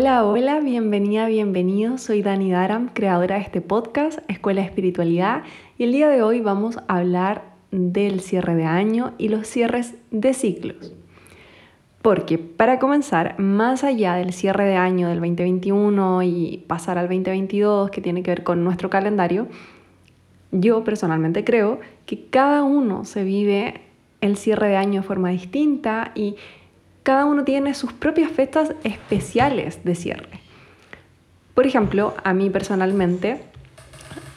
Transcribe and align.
Hola, 0.00 0.24
hola, 0.24 0.60
bienvenida, 0.60 1.26
bienvenido. 1.26 1.98
Soy 1.98 2.22
Dani 2.22 2.52
Daram, 2.52 2.86
creadora 2.86 3.34
de 3.34 3.40
este 3.40 3.60
podcast, 3.60 4.20
Escuela 4.28 4.60
de 4.60 4.68
Espiritualidad, 4.68 5.42
y 5.76 5.82
el 5.82 5.90
día 5.90 6.08
de 6.08 6.22
hoy 6.22 6.40
vamos 6.40 6.78
a 6.86 6.98
hablar 6.98 7.56
del 7.72 8.20
cierre 8.20 8.54
de 8.54 8.64
año 8.64 9.14
y 9.18 9.28
los 9.28 9.48
cierres 9.48 9.96
de 10.12 10.34
ciclos. 10.34 10.94
Porque 12.00 12.38
para 12.38 12.78
comenzar, 12.78 13.40
más 13.40 13.82
allá 13.82 14.14
del 14.14 14.32
cierre 14.32 14.66
de 14.66 14.76
año 14.76 15.08
del 15.08 15.18
2021 15.18 16.22
y 16.22 16.64
pasar 16.68 16.96
al 16.96 17.08
2022, 17.08 17.90
que 17.90 18.00
tiene 18.00 18.22
que 18.22 18.30
ver 18.30 18.44
con 18.44 18.62
nuestro 18.62 18.90
calendario, 18.90 19.48
yo 20.52 20.84
personalmente 20.84 21.42
creo 21.42 21.80
que 22.06 22.26
cada 22.26 22.62
uno 22.62 23.04
se 23.04 23.24
vive 23.24 23.80
el 24.20 24.36
cierre 24.36 24.68
de 24.68 24.76
año 24.76 25.00
de 25.00 25.06
forma 25.08 25.30
distinta 25.30 26.12
y 26.14 26.36
cada 27.08 27.24
uno 27.24 27.42
tiene 27.42 27.72
sus 27.72 27.94
propias 27.94 28.30
fechas 28.30 28.74
especiales 28.84 29.82
de 29.82 29.94
cierre. 29.94 30.40
Por 31.54 31.66
ejemplo, 31.66 32.12
a 32.22 32.34
mí 32.34 32.50
personalmente, 32.50 33.40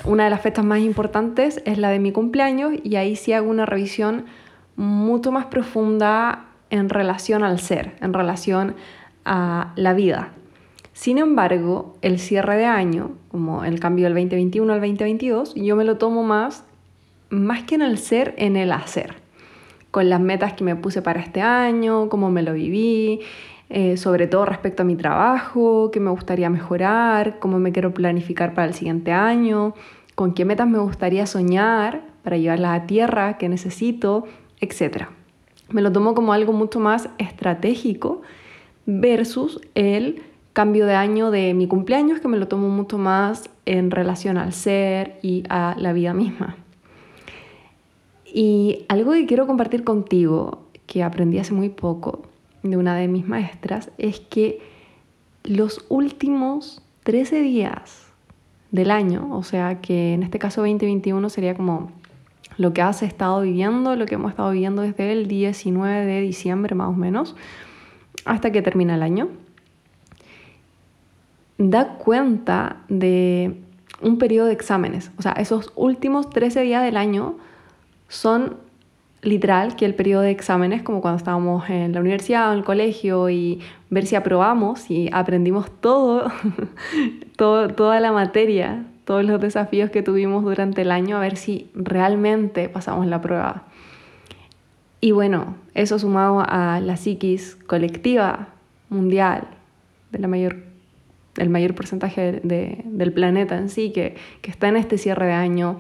una 0.06 0.24
de 0.24 0.30
las 0.30 0.40
fechas 0.40 0.64
más 0.64 0.80
importantes 0.80 1.62
es 1.66 1.78
la 1.78 1.90
de 1.90 2.00
mi 2.00 2.14
cumpleaños 2.14 2.72
y 2.82 2.96
ahí 2.96 3.18
sí 3.18 3.34
hago 3.34 3.50
una 3.50 3.66
revisión 3.66 4.24
mucho 4.78 5.34
más 5.34 5.48
profunda 5.48 6.46
en 6.70 6.88
relación 6.88 7.44
al 7.44 7.60
ser, 7.60 7.98
en 8.00 8.14
relación 8.14 8.76
a 9.26 9.74
la 9.76 9.94
vida. 9.94 10.30
Sin 10.94 11.18
embargo, 11.18 11.98
el 12.02 12.20
cierre 12.20 12.56
de 12.56 12.68
año, 12.68 13.18
como 13.28 13.66
el 13.66 13.82
cambio 13.82 14.06
del 14.06 14.14
2021 14.14 14.72
al 14.72 14.80
2022, 14.80 15.56
yo 15.56 15.76
me 15.76 15.84
lo 15.84 15.98
tomo 15.98 16.24
más, 16.24 16.64
más 17.30 17.64
que 17.64 17.76
en 17.76 17.82
el 17.82 17.98
ser, 17.98 18.34
en 18.38 18.56
el 18.56 18.72
hacer 18.72 19.21
con 19.92 20.10
las 20.10 20.22
metas 20.22 20.54
que 20.54 20.64
me 20.64 20.76
puse 20.76 21.02
para 21.02 21.20
este 21.20 21.42
año, 21.42 22.10
cómo 22.10 22.32
me 22.32 22.42
lo 22.42 22.54
viví, 22.54 23.20
eh, 23.70 23.98
sobre 23.98 24.28
todo 24.28 24.46
respecto 24.46 24.84
a 24.84 24.86
mi 24.86 24.96
trabajo, 24.96 25.92
qué 25.92 26.00
me 26.00 26.10
gustaría 26.10 26.50
mejorar, 26.50 27.40
cómo 27.40 27.60
me 27.60 27.72
quiero 27.72 27.94
planificar 27.94 28.54
para 28.54 28.68
el 28.68 28.74
siguiente 28.74 29.12
año, 29.12 29.74
con 30.16 30.34
qué 30.34 30.46
metas 30.46 30.68
me 30.68 30.80
gustaría 30.80 31.26
soñar 31.26 32.02
para 32.24 32.38
llevarlas 32.38 32.82
a 32.82 32.86
tierra, 32.86 33.38
qué 33.38 33.50
necesito, 33.50 34.26
etc. 34.60 35.08
Me 35.70 35.82
lo 35.82 35.92
tomo 35.92 36.16
como 36.16 36.34
algo 36.34 36.54
mucho 36.54 36.80
más 36.80 37.10
estratégico 37.18 38.22
versus 38.86 39.62
el 39.76 40.24
cambio 40.54 40.86
de 40.86 40.96
año 40.96 41.32
de 41.32 41.54
mi 41.54 41.68
cumpleaños, 41.68 42.20
que 42.20 42.28
me 42.28 42.38
lo 42.38 42.48
tomo 42.48 42.70
mucho 42.70 42.98
más 42.98 43.50
en 43.66 43.92
relación 43.92 44.38
al 44.38 44.54
ser 44.54 45.18
y 45.22 45.44
a 45.50 45.76
la 45.78 45.94
vida 45.94 46.14
misma. 46.14 46.58
Y 48.34 48.86
algo 48.88 49.12
que 49.12 49.26
quiero 49.26 49.46
compartir 49.46 49.84
contigo, 49.84 50.64
que 50.86 51.04
aprendí 51.04 51.38
hace 51.40 51.54
muy 51.54 51.70
poco 51.70 52.24
de 52.64 52.78
una 52.78 52.96
de 52.96 53.08
mis 53.08 53.28
maestras, 53.28 53.92
es 53.98 54.20
que 54.20 54.60
los 55.44 55.86
últimos 55.90 56.82
13 57.04 57.42
días 57.42 58.08
del 58.72 58.92
año, 58.92 59.28
o 59.32 59.44
sea 59.44 59.82
que 59.82 60.14
en 60.14 60.24
este 60.24 60.40
caso 60.40 60.62
2021 60.62 61.30
sería 61.30 61.56
como 61.56 61.92
lo 62.58 62.74
que 62.74 62.82
has 62.82 63.04
estado 63.04 63.42
viviendo, 63.42 63.96
lo 63.96 64.06
que 64.06 64.16
hemos 64.16 64.32
estado 64.32 64.52
viviendo 64.52 64.82
desde 64.82 65.12
el 65.12 65.28
19 65.28 66.06
de 66.06 66.22
diciembre 66.22 66.76
más 66.76 66.90
o 66.90 66.94
menos, 66.94 67.36
hasta 68.24 68.52
que 68.52 68.62
termina 68.62 68.96
el 68.96 69.04
año, 69.04 69.30
da 71.58 71.98
cuenta 71.98 72.78
de 72.88 73.56
un 74.02 74.18
periodo 74.18 74.48
de 74.48 74.54
exámenes. 74.54 75.12
O 75.18 75.22
sea, 75.22 75.34
esos 75.34 75.74
últimos 75.76 76.30
13 76.30 76.62
días 76.62 76.84
del 76.84 76.98
año 76.98 77.38
son 78.12 78.58
literal 79.22 79.78
que 79.78 79.86
el 79.86 79.96
periodo 79.96 80.24
de 80.24 80.32
exámenes, 80.32 80.82
como 80.84 81.00
cuando 81.00 81.18
estábamos 81.18 81.70
en 81.70 81.94
la 81.94 82.02
universidad 82.02 82.50
o 82.50 82.52
en 82.52 82.60
el 82.60 82.66
colegio 82.66 83.30
y 83.30 83.62
ver 83.90 84.06
si 84.06 84.16
aprobamos 84.16 84.92
y 84.92 85.10
aprendimos 85.14 85.72
todo, 85.80 86.30
todo, 87.38 87.70
toda 87.70 88.02
la 88.02 88.12
materia, 88.12 88.84
todos 89.06 89.24
los 89.24 89.40
desafíos 89.40 89.90
que 89.92 90.04
tuvimos 90.04 90.44
durante 90.44 90.82
el 90.82 90.92
año, 90.92 91.16
a 91.16 91.20
ver 91.22 91.38
si 91.38 91.70
realmente 91.74 92.68
pasamos 92.68 93.08
la 93.08 93.22
prueba. 93.22 93.64
Y 95.00 95.12
bueno, 95.12 95.56
eso 95.74 95.98
sumado 95.98 96.44
a 96.46 96.82
la 96.82 96.98
psiquis 96.98 97.56
colectiva 97.68 98.50
mundial, 98.90 99.48
de 100.12 100.20
la 100.20 100.28
mayor, 100.28 100.58
el 101.38 101.50
mayor 101.50 101.76
porcentaje 101.76 102.42
del 102.44 103.14
planeta 103.14 103.58
en 103.58 103.70
sí, 103.70 103.94
que, 103.94 104.16
que 104.42 104.52
está 104.52 104.68
en 104.68 104.76
este 104.76 104.98
cierre 104.98 105.28
de 105.28 105.34
año, 105.34 105.80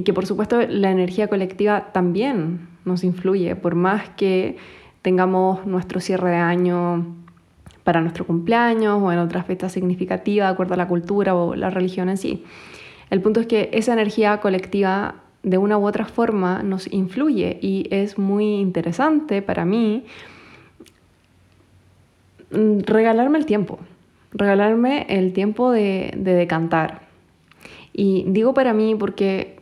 y 0.00 0.02
que 0.02 0.14
por 0.14 0.24
supuesto 0.24 0.62
la 0.66 0.90
energía 0.90 1.28
colectiva 1.28 1.92
también 1.92 2.68
nos 2.86 3.04
influye, 3.04 3.54
por 3.54 3.74
más 3.74 4.08
que 4.16 4.56
tengamos 5.02 5.66
nuestro 5.66 6.00
cierre 6.00 6.30
de 6.30 6.36
año 6.36 7.04
para 7.84 8.00
nuestro 8.00 8.26
cumpleaños 8.26 8.98
o 9.02 9.12
en 9.12 9.18
otras 9.18 9.44
fechas 9.44 9.72
significativas, 9.72 10.48
de 10.48 10.52
acuerdo 10.54 10.72
a 10.72 10.78
la 10.78 10.88
cultura 10.88 11.34
o 11.34 11.54
la 11.54 11.68
religión 11.68 12.08
en 12.08 12.16
sí. 12.16 12.46
El 13.10 13.20
punto 13.20 13.40
es 13.40 13.46
que 13.46 13.68
esa 13.74 13.92
energía 13.92 14.40
colectiva 14.40 15.16
de 15.42 15.58
una 15.58 15.76
u 15.76 15.86
otra 15.86 16.06
forma 16.06 16.62
nos 16.62 16.90
influye 16.90 17.58
y 17.60 17.86
es 17.90 18.16
muy 18.16 18.54
interesante 18.54 19.42
para 19.42 19.66
mí 19.66 20.06
regalarme 22.50 23.36
el 23.36 23.44
tiempo, 23.44 23.78
regalarme 24.32 25.04
el 25.10 25.34
tiempo 25.34 25.70
de, 25.70 26.14
de 26.16 26.32
decantar. 26.32 27.02
Y 27.92 28.24
digo 28.28 28.54
para 28.54 28.72
mí 28.72 28.94
porque 28.94 29.59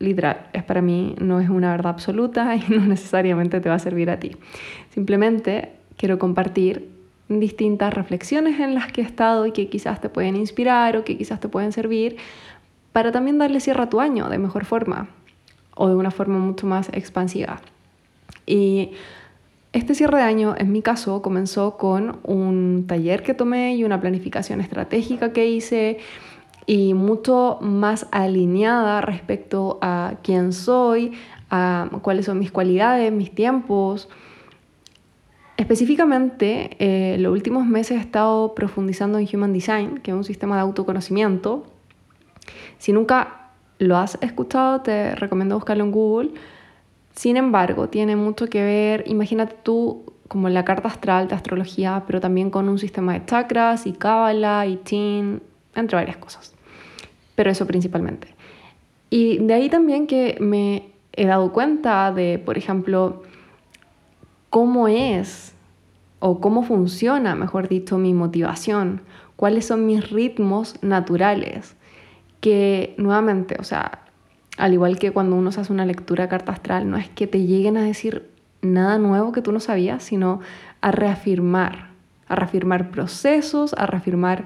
literal, 0.00 0.48
es 0.52 0.64
para 0.64 0.82
mí, 0.82 1.14
no 1.20 1.38
es 1.38 1.48
una 1.48 1.70
verdad 1.70 1.92
absoluta 1.92 2.56
y 2.56 2.64
no 2.68 2.84
necesariamente 2.84 3.60
te 3.60 3.68
va 3.68 3.76
a 3.76 3.78
servir 3.78 4.10
a 4.10 4.18
ti. 4.18 4.36
Simplemente 4.92 5.70
quiero 5.96 6.18
compartir 6.18 6.90
distintas 7.28 7.94
reflexiones 7.94 8.58
en 8.58 8.74
las 8.74 8.90
que 8.90 9.02
he 9.02 9.04
estado 9.04 9.46
y 9.46 9.52
que 9.52 9.68
quizás 9.68 10.00
te 10.00 10.08
pueden 10.08 10.34
inspirar 10.34 10.96
o 10.96 11.04
que 11.04 11.16
quizás 11.16 11.38
te 11.38 11.48
pueden 11.48 11.70
servir 11.70 12.16
para 12.92 13.12
también 13.12 13.38
darle 13.38 13.60
cierre 13.60 13.84
a 13.84 13.88
tu 13.88 14.00
año 14.00 14.28
de 14.28 14.38
mejor 14.38 14.64
forma 14.64 15.08
o 15.76 15.88
de 15.88 15.94
una 15.94 16.10
forma 16.10 16.38
mucho 16.38 16.66
más 16.66 16.88
expansiva. 16.92 17.60
Y 18.46 18.90
este 19.72 19.94
cierre 19.94 20.18
de 20.18 20.24
año, 20.24 20.54
en 20.58 20.72
mi 20.72 20.82
caso, 20.82 21.22
comenzó 21.22 21.76
con 21.76 22.18
un 22.24 22.86
taller 22.88 23.22
que 23.22 23.34
tomé 23.34 23.76
y 23.76 23.84
una 23.84 24.00
planificación 24.00 24.60
estratégica 24.60 25.32
que 25.32 25.46
hice 25.48 25.98
y 26.70 26.94
mucho 26.94 27.58
más 27.60 28.06
alineada 28.12 29.00
respecto 29.00 29.80
a 29.82 30.14
quién 30.22 30.52
soy, 30.52 31.18
a 31.50 31.90
cuáles 32.00 32.26
son 32.26 32.38
mis 32.38 32.52
cualidades, 32.52 33.10
mis 33.10 33.34
tiempos. 33.34 34.08
Específicamente, 35.56 36.76
eh, 36.78 37.18
los 37.18 37.32
últimos 37.32 37.66
meses 37.66 37.98
he 37.98 38.00
estado 38.00 38.54
profundizando 38.54 39.18
en 39.18 39.26
Human 39.32 39.52
Design, 39.52 39.98
que 39.98 40.12
es 40.12 40.16
un 40.16 40.22
sistema 40.22 40.54
de 40.54 40.62
autoconocimiento. 40.62 41.64
Si 42.78 42.92
nunca 42.92 43.50
lo 43.80 43.96
has 43.96 44.16
escuchado, 44.20 44.80
te 44.80 45.16
recomiendo 45.16 45.56
buscarlo 45.56 45.82
en 45.82 45.90
Google. 45.90 46.30
Sin 47.16 47.36
embargo, 47.36 47.88
tiene 47.88 48.14
mucho 48.14 48.46
que 48.46 48.62
ver, 48.62 49.02
imagínate 49.08 49.56
tú 49.64 50.04
como 50.28 50.48
la 50.48 50.64
carta 50.64 50.86
astral 50.86 51.26
de 51.26 51.34
astrología, 51.34 52.04
pero 52.06 52.20
también 52.20 52.48
con 52.48 52.68
un 52.68 52.78
sistema 52.78 53.14
de 53.14 53.26
chakras 53.26 53.88
y 53.88 53.92
cábala 53.92 54.68
y 54.68 54.76
tin, 54.76 55.42
entre 55.74 55.96
varias 55.96 56.16
cosas 56.18 56.54
pero 57.40 57.52
eso 57.52 57.66
principalmente. 57.66 58.34
Y 59.08 59.38
de 59.38 59.54
ahí 59.54 59.70
también 59.70 60.06
que 60.06 60.36
me 60.40 60.92
he 61.14 61.24
dado 61.24 61.54
cuenta 61.54 62.12
de, 62.12 62.38
por 62.38 62.58
ejemplo, 62.58 63.22
cómo 64.50 64.88
es 64.88 65.54
o 66.18 66.38
cómo 66.38 66.64
funciona, 66.64 67.34
mejor 67.34 67.68
dicho, 67.68 67.96
mi 67.96 68.12
motivación, 68.12 69.00
cuáles 69.36 69.64
son 69.64 69.86
mis 69.86 70.10
ritmos 70.10 70.74
naturales, 70.82 71.76
que 72.42 72.94
nuevamente, 72.98 73.56
o 73.58 73.64
sea, 73.64 74.02
al 74.58 74.74
igual 74.74 74.98
que 74.98 75.10
cuando 75.10 75.34
uno 75.34 75.50
se 75.50 75.62
hace 75.62 75.72
una 75.72 75.86
lectura 75.86 76.28
carta 76.28 76.52
astral, 76.52 76.90
no 76.90 76.98
es 76.98 77.08
que 77.08 77.26
te 77.26 77.46
lleguen 77.46 77.78
a 77.78 77.82
decir 77.84 78.28
nada 78.60 78.98
nuevo 78.98 79.32
que 79.32 79.40
tú 79.40 79.50
no 79.50 79.60
sabías, 79.60 80.02
sino 80.02 80.40
a 80.82 80.90
reafirmar, 80.90 81.88
a 82.28 82.34
reafirmar 82.34 82.90
procesos, 82.90 83.72
a 83.78 83.86
reafirmar 83.86 84.44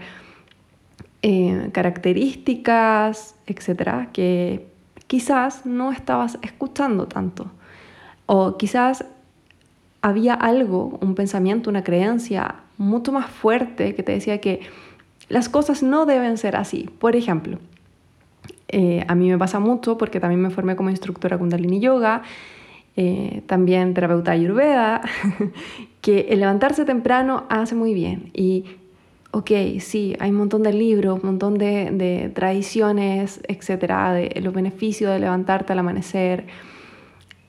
eh, 1.27 1.71
características, 1.73 3.35
etcétera, 3.47 4.11
que 4.13 4.67
quizás 5.07 5.65
no 5.65 5.91
estabas 5.91 6.39
escuchando 6.43 7.09
tanto. 7.09 7.51
O 8.27 8.59
quizás 8.59 9.07
había 10.03 10.35
algo, 10.35 10.99
un 11.01 11.15
pensamiento, 11.15 11.71
una 11.71 11.83
creencia 11.83 12.57
mucho 12.77 13.11
más 13.11 13.31
fuerte 13.31 13.95
que 13.95 14.03
te 14.03 14.13
decía 14.13 14.39
que 14.43 14.61
las 15.31 15.49
cosas 15.49 15.83
no 15.83 16.05
deben 16.05 16.37
ser 16.37 16.57
así. 16.57 16.91
Por 16.99 17.17
ejemplo, 17.17 17.59
eh, 18.69 19.03
a 19.09 19.15
mí 19.15 19.31
me 19.31 19.39
pasa 19.39 19.61
mucho 19.61 19.97
porque 19.97 20.21
también 20.21 20.43
me 20.43 20.51
formé 20.51 20.77
como 20.77 20.91
instructora 20.91 21.39
Kundalini 21.39 21.81
Yoga, 21.81 22.21
eh, 22.97 23.43
también 23.47 23.95
terapeuta 23.95 24.33
Ayurveda, 24.33 25.01
que 26.03 26.27
el 26.29 26.41
levantarse 26.41 26.85
temprano 26.85 27.45
hace 27.49 27.75
muy 27.75 27.95
bien. 27.95 28.29
Y 28.35 28.67
ok, 29.35 29.51
sí, 29.81 30.15
hay 30.21 30.31
un 30.31 30.37
montón 30.37 30.63
de 30.63 30.73
libros, 30.73 31.19
un 31.21 31.27
montón 31.27 31.59
de, 31.59 32.31
tradiciones, 32.35 33.41
etcétera, 33.49 34.13
de 34.13 34.41
los 34.41 34.55
beneficios 34.55 35.13
de 35.13 35.19
levantarte 35.19 35.73
al 35.73 35.81
amanecer. 35.81 36.47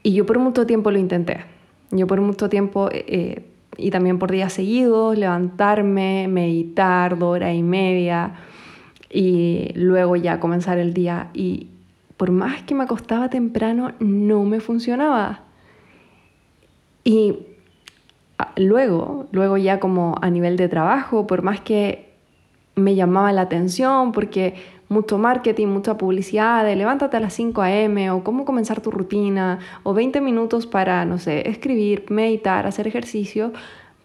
Y 0.02 0.14
yo 0.14 0.26
por 0.26 0.40
mucho 0.40 0.66
tiempo 0.66 0.90
lo 0.90 0.98
intenté. 0.98 1.46
Yo 1.92 2.08
por 2.08 2.22
mucho 2.22 2.50
tiempo 2.50 2.90
eh, 2.92 3.06
eh, 3.08 3.46
y 3.78 3.92
también 3.92 4.18
por 4.18 4.32
días 4.32 4.54
seguidos, 4.54 5.16
levantarme, 5.16 6.28
meditar 6.28 7.20
dos 7.20 7.36
horas 7.36 7.54
y 7.54 7.62
media 7.62 8.34
y 9.12 9.72
luego 9.76 10.16
ya 10.16 10.40
comenzar 10.40 10.80
el 10.80 10.92
día. 10.92 11.30
Y 11.36 11.68
por 12.18 12.32
más 12.32 12.64
que 12.64 12.74
me 12.74 12.86
acostaba 12.86 13.30
temprano, 13.30 13.94
no 14.00 14.44
me 14.44 14.60
funcionaba. 14.60 15.44
Y 17.04 17.36
luego, 18.56 19.28
luego 19.32 19.58
ya 19.58 19.80
como 19.80 20.16
a 20.22 20.30
nivel 20.30 20.58
de 20.58 20.68
trabajo, 20.70 21.28
por 21.28 21.42
más 21.42 21.62
que 21.62 22.14
me 22.76 22.96
llamaba 22.96 23.32
la 23.32 23.42
atención, 23.42 24.12
porque 24.12 24.56
mucho 24.90 25.18
marketing, 25.18 25.68
mucha 25.68 25.98
publicidad 25.98 26.64
de 26.64 26.76
levántate 26.76 27.18
a 27.18 27.20
las 27.20 27.34
5 27.34 27.62
a.m. 27.62 28.12
o 28.12 28.24
cómo 28.24 28.46
comenzar 28.46 28.82
tu 28.82 28.92
rutina 28.92 29.60
o 29.84 29.94
20 29.94 30.22
minutos 30.22 30.68
para, 30.68 31.06
no 31.06 31.18
sé, 31.18 31.50
escribir, 31.50 32.06
meditar, 32.10 32.68
hacer 32.68 32.88
ejercicio, 32.88 33.52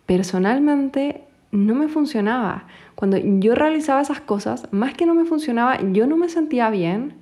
personalmente 0.07 1.25
no 1.53 1.75
me 1.75 1.89
funcionaba. 1.89 2.67
Cuando 2.95 3.17
yo 3.19 3.55
realizaba 3.55 4.01
esas 4.01 4.21
cosas, 4.21 4.69
más 4.73 4.95
que 4.95 5.07
no 5.07 5.15
me 5.15 5.25
funcionaba, 5.25 5.79
yo 5.93 6.07
no 6.07 6.17
me 6.17 6.29
sentía 6.29 6.71
bien, 6.71 7.15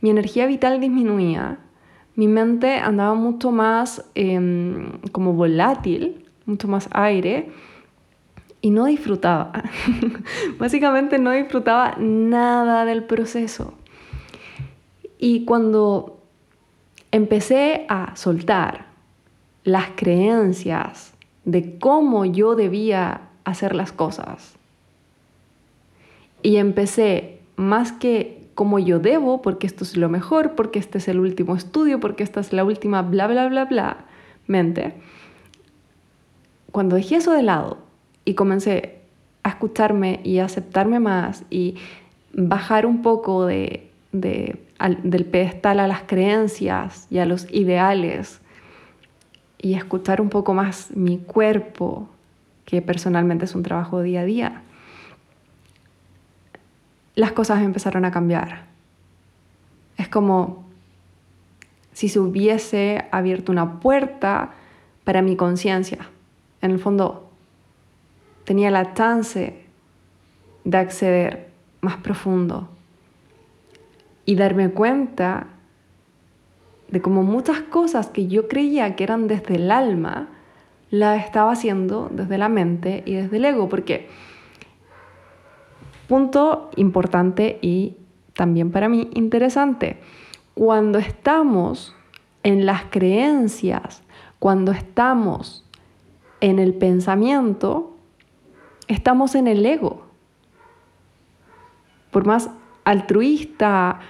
mi 0.00 0.10
energía 0.10 0.46
vital 0.46 0.80
disminuía, 0.80 1.58
mi 2.14 2.28
mente 2.28 2.76
andaba 2.76 3.14
mucho 3.14 3.50
más 3.50 4.04
em, 4.14 5.00
como 5.12 5.32
volátil, 5.32 6.23
mucho 6.46 6.68
más 6.68 6.88
aire 6.92 7.50
y 8.60 8.70
no 8.70 8.86
disfrutaba. 8.86 9.52
Básicamente 10.58 11.18
no 11.18 11.30
disfrutaba 11.30 11.96
nada 11.98 12.84
del 12.84 13.04
proceso. 13.04 13.74
Y 15.18 15.44
cuando 15.44 16.22
empecé 17.12 17.86
a 17.88 18.16
soltar 18.16 18.86
las 19.64 19.90
creencias 19.96 21.14
de 21.44 21.78
cómo 21.78 22.24
yo 22.24 22.54
debía 22.54 23.28
hacer 23.44 23.74
las 23.74 23.92
cosas, 23.92 24.56
y 26.44 26.56
empecé 26.56 27.40
más 27.56 27.90
que 27.90 28.44
como 28.54 28.78
yo 28.78 29.00
debo, 29.00 29.42
porque 29.42 29.66
esto 29.66 29.82
es 29.82 29.96
lo 29.96 30.08
mejor, 30.08 30.54
porque 30.54 30.78
este 30.78 30.98
es 30.98 31.08
el 31.08 31.18
último 31.18 31.56
estudio, 31.56 31.98
porque 32.00 32.22
esta 32.22 32.40
es 32.40 32.52
la 32.52 32.64
última 32.64 33.02
bla, 33.02 33.26
bla, 33.26 33.48
bla, 33.48 33.64
bla, 33.64 34.04
mente. 34.46 34.94
Cuando 36.74 36.96
dejé 36.96 37.14
eso 37.14 37.30
de 37.30 37.44
lado 37.44 37.78
y 38.24 38.34
comencé 38.34 38.98
a 39.44 39.50
escucharme 39.50 40.18
y 40.24 40.40
a 40.40 40.46
aceptarme 40.46 40.98
más 40.98 41.44
y 41.48 41.76
bajar 42.32 42.84
un 42.84 43.00
poco 43.00 43.46
de, 43.46 43.92
del 44.10 45.24
pedestal 45.24 45.78
a 45.78 45.86
las 45.86 46.02
creencias 46.02 47.06
y 47.10 47.18
a 47.18 47.26
los 47.26 47.46
ideales 47.52 48.40
y 49.56 49.74
escuchar 49.74 50.20
un 50.20 50.30
poco 50.30 50.52
más 50.52 50.90
mi 50.96 51.18
cuerpo, 51.18 52.08
que 52.64 52.82
personalmente 52.82 53.44
es 53.44 53.54
un 53.54 53.62
trabajo 53.62 54.02
día 54.02 54.22
a 54.22 54.24
día, 54.24 54.62
las 57.14 57.30
cosas 57.30 57.62
empezaron 57.62 58.04
a 58.04 58.10
cambiar. 58.10 58.64
Es 59.96 60.08
como 60.08 60.64
si 61.92 62.08
se 62.08 62.18
hubiese 62.18 63.04
abierto 63.12 63.52
una 63.52 63.78
puerta 63.78 64.54
para 65.04 65.22
mi 65.22 65.36
conciencia. 65.36 66.08
En 66.64 66.70
el 66.70 66.78
fondo, 66.78 67.28
tenía 68.44 68.70
la 68.70 68.94
chance 68.94 69.66
de 70.64 70.78
acceder 70.78 71.50
más 71.82 71.98
profundo 71.98 72.70
y 74.24 74.34
darme 74.34 74.70
cuenta 74.70 75.48
de 76.88 77.02
cómo 77.02 77.22
muchas 77.22 77.60
cosas 77.60 78.06
que 78.06 78.28
yo 78.28 78.48
creía 78.48 78.96
que 78.96 79.04
eran 79.04 79.28
desde 79.28 79.56
el 79.56 79.70
alma, 79.70 80.30
las 80.88 81.22
estaba 81.22 81.52
haciendo 81.52 82.08
desde 82.10 82.38
la 82.38 82.48
mente 82.48 83.02
y 83.04 83.12
desde 83.12 83.36
el 83.36 83.44
ego, 83.44 83.68
porque 83.68 84.08
punto 86.08 86.70
importante 86.76 87.58
y 87.60 87.98
también 88.32 88.70
para 88.70 88.88
mí 88.88 89.10
interesante, 89.12 89.98
cuando 90.54 90.98
estamos 90.98 91.94
en 92.42 92.64
las 92.64 92.84
creencias, 92.84 94.02
cuando 94.38 94.72
estamos 94.72 95.64
en 96.44 96.58
el 96.58 96.74
pensamiento, 96.74 97.96
estamos 98.86 99.34
en 99.34 99.46
el 99.48 99.64
ego. 99.64 100.02
Por 102.10 102.26
más 102.26 102.50
altruista 102.84 104.00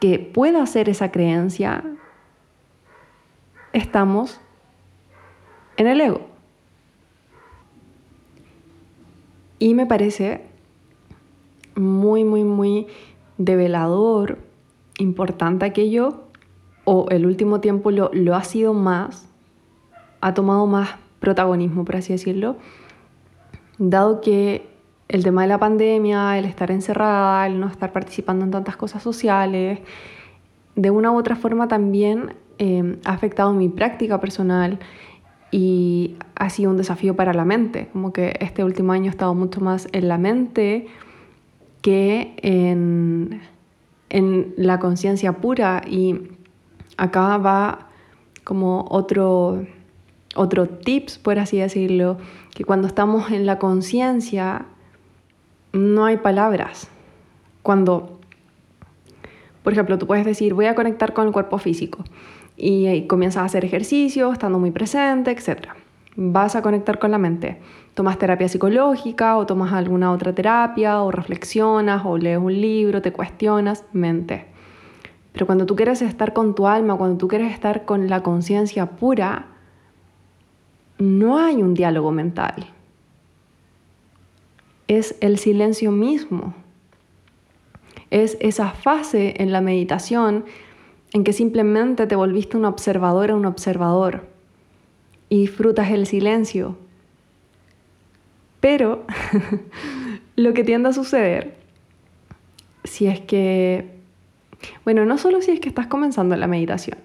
que 0.00 0.18
pueda 0.18 0.66
ser 0.66 0.88
esa 0.88 1.12
creencia, 1.12 1.84
estamos 3.72 4.40
en 5.76 5.86
el 5.86 6.00
ego. 6.00 6.22
Y 9.60 9.74
me 9.74 9.86
parece 9.86 10.44
muy, 11.76 12.24
muy, 12.24 12.42
muy 12.42 12.88
develador, 13.38 14.38
importante 14.98 15.64
aquello, 15.64 16.24
o 16.84 17.06
el 17.10 17.26
último 17.26 17.60
tiempo 17.60 17.92
lo, 17.92 18.10
lo 18.12 18.34
ha 18.34 18.42
sido 18.42 18.74
más, 18.74 19.28
ha 20.20 20.34
tomado 20.34 20.66
más 20.66 21.05
protagonismo, 21.20 21.84
por 21.84 21.96
así 21.96 22.12
decirlo, 22.12 22.56
dado 23.78 24.20
que 24.20 24.68
el 25.08 25.22
tema 25.22 25.42
de 25.42 25.48
la 25.48 25.58
pandemia, 25.58 26.38
el 26.38 26.44
estar 26.44 26.70
encerrada, 26.70 27.46
el 27.46 27.60
no 27.60 27.68
estar 27.68 27.92
participando 27.92 28.44
en 28.44 28.50
tantas 28.50 28.76
cosas 28.76 29.02
sociales, 29.02 29.80
de 30.74 30.90
una 30.90 31.10
u 31.10 31.16
otra 31.16 31.36
forma 31.36 31.68
también 31.68 32.34
eh, 32.58 32.98
ha 33.04 33.12
afectado 33.12 33.52
mi 33.52 33.68
práctica 33.68 34.20
personal 34.20 34.78
y 35.50 36.16
ha 36.34 36.50
sido 36.50 36.70
un 36.70 36.76
desafío 36.76 37.16
para 37.16 37.32
la 37.32 37.44
mente. 37.44 37.88
Como 37.92 38.12
que 38.12 38.36
este 38.40 38.64
último 38.64 38.92
año 38.92 39.06
he 39.06 39.08
estado 39.08 39.34
mucho 39.34 39.60
más 39.60 39.88
en 39.92 40.08
la 40.08 40.18
mente 40.18 40.86
que 41.82 42.34
en, 42.42 43.40
en 44.10 44.54
la 44.56 44.78
conciencia 44.78 45.34
pura 45.34 45.82
y 45.86 46.28
acá 46.96 47.38
va 47.38 47.88
como 48.44 48.86
otro, 48.90 49.64
otro 50.36 50.68
tips, 50.68 51.18
por 51.18 51.38
así 51.38 51.58
decirlo, 51.58 52.18
que 52.54 52.64
cuando 52.64 52.86
estamos 52.86 53.30
en 53.30 53.46
la 53.46 53.58
conciencia 53.58 54.66
no 55.72 56.04
hay 56.04 56.18
palabras. 56.18 56.88
Cuando, 57.62 58.18
por 59.62 59.72
ejemplo, 59.72 59.98
tú 59.98 60.06
puedes 60.06 60.24
decir, 60.24 60.54
voy 60.54 60.66
a 60.66 60.74
conectar 60.74 61.12
con 61.12 61.26
el 61.26 61.32
cuerpo 61.32 61.58
físico 61.58 62.04
y, 62.56 63.06
comienzas 63.06 63.42
a 63.42 63.46
hacer 63.46 63.64
ejercicio, 63.64 64.32
estando 64.32 64.58
muy 64.58 64.70
presente, 64.70 65.30
etc. 65.30 65.68
Vas 66.16 66.56
a 66.56 66.62
conectar 66.62 66.98
con 66.98 67.10
la 67.10 67.18
mente. 67.18 67.60
Tomas 67.94 68.18
terapia 68.18 68.48
psicológica 68.48 69.36
o 69.36 69.46
tomas 69.46 69.72
alguna 69.72 70.12
otra 70.12 70.34
terapia 70.34 71.02
o 71.02 71.10
reflexionas 71.10 72.02
o 72.04 72.18
lees 72.18 72.38
un 72.38 72.60
libro, 72.60 73.02
te 73.02 73.12
cuestionas, 73.12 73.84
mente. 73.92 74.46
Pero 75.32 75.46
cuando 75.46 75.66
tú 75.66 75.76
quieres 75.76 76.00
estar 76.00 76.32
con 76.32 76.54
tu 76.54 76.66
alma, 76.66 76.96
cuando 76.96 77.18
tú 77.18 77.28
quieres 77.28 77.52
estar 77.52 77.84
con 77.84 78.08
la 78.08 78.22
conciencia 78.22 78.86
pura, 78.92 79.55
no 80.98 81.38
hay 81.38 81.62
un 81.62 81.74
diálogo 81.74 82.12
mental. 82.12 82.72
Es 84.88 85.16
el 85.20 85.38
silencio 85.38 85.90
mismo. 85.92 86.54
Es 88.10 88.36
esa 88.40 88.70
fase 88.70 89.34
en 89.42 89.52
la 89.52 89.60
meditación 89.60 90.44
en 91.12 91.24
que 91.24 91.32
simplemente 91.32 92.06
te 92.06 92.16
volviste 92.16 92.56
una 92.56 92.68
observadora, 92.68 93.34
un 93.34 93.46
observador 93.46 94.26
y 95.28 95.40
disfrutas 95.40 95.90
el 95.90 96.06
silencio. 96.06 96.76
Pero 98.60 99.04
lo 100.36 100.52
que 100.54 100.64
tiende 100.64 100.88
a 100.88 100.92
suceder, 100.92 101.56
si 102.84 103.06
es 103.06 103.20
que, 103.20 103.90
bueno, 104.84 105.04
no 105.04 105.18
solo 105.18 105.42
si 105.42 105.50
es 105.50 105.60
que 105.60 105.68
estás 105.68 105.86
comenzando 105.86 106.36
la 106.36 106.46
meditación, 106.46 106.98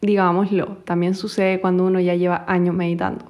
digámoslo, 0.00 0.78
también 0.84 1.14
sucede 1.14 1.60
cuando 1.60 1.84
uno 1.84 2.00
ya 2.00 2.14
lleva 2.14 2.44
años 2.46 2.74
meditando. 2.74 3.26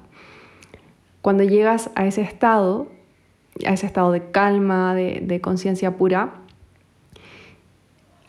Cuando 1.21 1.43
llegas 1.43 1.91
a 1.95 2.05
ese 2.05 2.21
estado, 2.21 2.87
a 3.65 3.73
ese 3.73 3.85
estado 3.85 4.11
de 4.11 4.31
calma, 4.31 4.95
de, 4.95 5.41
conciencia 5.41 5.97
pura, 5.97 6.33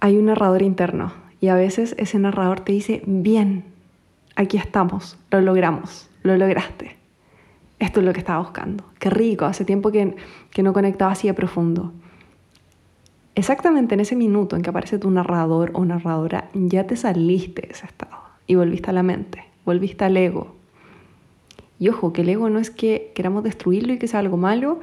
hay 0.01 0.17
un 0.17 0.27
narrador 0.27 0.63
interno 0.63 1.13
y 1.41 1.49
a 1.49 1.55
veces 1.55 1.95
ese 1.99 2.19
narrador 2.19 2.61
te 2.61 2.73
dice, 2.73 3.03
bien, 3.07 3.65
aquí 4.37 4.57
estamos, 4.57 5.17
lo 5.31 5.41
logramos, 5.41 6.11
lo 6.23 6.37
lograste. 6.37 6.97
Esto 7.79 8.01
es 8.01 8.07
lo 8.07 8.13
que 8.13 8.21
estaba 8.21 8.41
buscando. 8.41 8.85
Qué 8.99 9.11
rico, 9.11 9.45
hace 9.45 9.65
tiempo 9.65 9.91
que, 9.91 10.15
que 10.51 10.63
no 10.63 10.73
conectaba 10.73 11.13
así 11.13 11.27
de 11.27 11.35
profundo. 11.35 11.93
Exactamente 13.35 13.95
en 13.95 14.01
ese 14.01 14.15
minuto 14.15 14.57
en 14.57 14.63
que 14.63 14.71
aparece 14.71 14.99
tu 14.99 15.11
narrador 15.11 15.71
o 15.75 15.85
narradora, 15.85 16.51
ya 16.53 16.87
te 16.87 16.97
saliste 16.97 17.63
de 17.63 17.73
ese 17.73 17.87
estado 17.87 18.32
y 18.47 18.55
volviste 18.55 18.91
a 18.91 18.93
la 18.93 19.03
mente, 19.03 19.45
volviste 19.65 20.05
al 20.05 20.17
ego, 20.17 20.55
y 21.83 21.89
ojo, 21.89 22.13
que 22.13 22.23
el 22.23 22.29
ego 22.29 22.49
no 22.49 22.61
es 22.61 22.71
que 22.71 23.11
queramos 23.13 23.43
destruirlo 23.43 23.93
y 23.93 23.99
que 23.99 24.07
sea 24.07 24.21
algo 24.21 24.37
malo, 24.37 24.79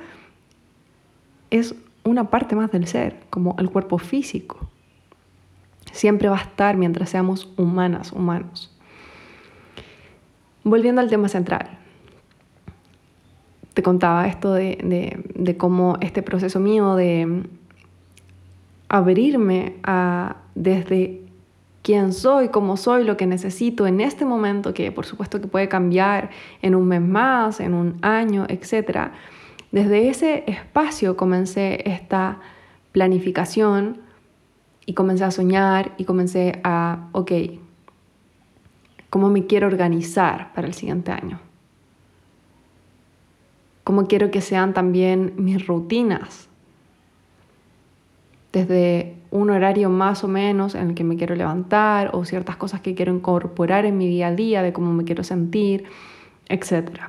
es 1.49 1.73
una 2.03 2.29
parte 2.29 2.57
más 2.57 2.73
del 2.73 2.87
ser, 2.87 3.21
como 3.29 3.55
el 3.57 3.69
cuerpo 3.69 3.99
físico. 3.99 4.69
Siempre 5.93 6.27
va 6.27 6.37
a 6.37 6.41
estar 6.41 6.75
mientras 6.75 7.09
seamos 7.09 7.53
humanas, 7.55 8.11
humanos. 8.11 8.77
Volviendo 10.65 10.99
al 10.99 11.09
tema 11.09 11.29
central. 11.29 11.69
te 13.73 13.81
contaba 13.81 14.27
esto 14.27 14.53
de, 14.53 15.23
de, 15.35 15.55
cómo 15.55 15.97
este 16.01 16.21
proceso 16.21 16.59
mío 16.59 16.95
de 16.95 17.43
abrirme 18.89 19.77
a 19.83 20.35
desde 20.53 21.21
quién 21.81 22.13
soy, 22.13 22.49
cómo 22.49 22.77
soy, 22.77 23.03
lo 23.03 23.17
que 23.17 23.25
necesito 23.25 23.87
en 23.87 24.01
este 24.01 24.25
momento, 24.25 24.73
que 24.73 24.91
por 24.91 25.05
supuesto 25.05 25.41
que 25.41 25.47
puede 25.47 25.67
cambiar 25.67 26.29
en 26.61 26.75
un 26.75 26.87
mes 26.87 27.01
más, 27.01 27.59
en 27.59 27.73
un 27.73 27.97
año, 28.01 28.45
etc. 28.49 29.11
Desde 29.71 30.09
ese 30.09 30.43
espacio 30.47 31.15
comencé 31.15 31.89
esta 31.89 32.39
planificación 32.91 34.01
y 34.85 34.93
comencé 34.93 35.23
a 35.23 35.31
soñar 35.31 35.93
y 35.97 36.05
comencé 36.05 36.59
a, 36.63 37.09
ok, 37.11 37.31
¿cómo 39.09 39.29
me 39.29 39.45
quiero 39.45 39.67
organizar 39.67 40.51
para 40.53 40.67
el 40.67 40.73
siguiente 40.73 41.11
año? 41.11 41.39
¿Cómo 43.83 44.07
quiero 44.07 44.31
que 44.31 44.41
sean 44.41 44.73
también 44.73 45.33
mis 45.37 45.65
rutinas? 45.65 46.47
Desde 48.51 49.18
un 49.31 49.49
horario 49.49 49.89
más 49.89 50.23
o 50.23 50.27
menos 50.27 50.75
en 50.75 50.89
el 50.89 50.95
que 50.95 51.03
me 51.03 51.15
quiero 51.15 51.35
levantar 51.35 52.11
o 52.13 52.25
ciertas 52.25 52.57
cosas 52.57 52.81
que 52.81 52.95
quiero 52.95 53.13
incorporar 53.13 53.85
en 53.85 53.97
mi 53.97 54.07
día 54.07 54.27
a 54.27 54.35
día, 54.35 54.63
de 54.63 54.73
cómo 54.73 54.91
me 54.91 55.03
quiero 55.03 55.23
sentir, 55.23 55.85
etc. 56.47 57.01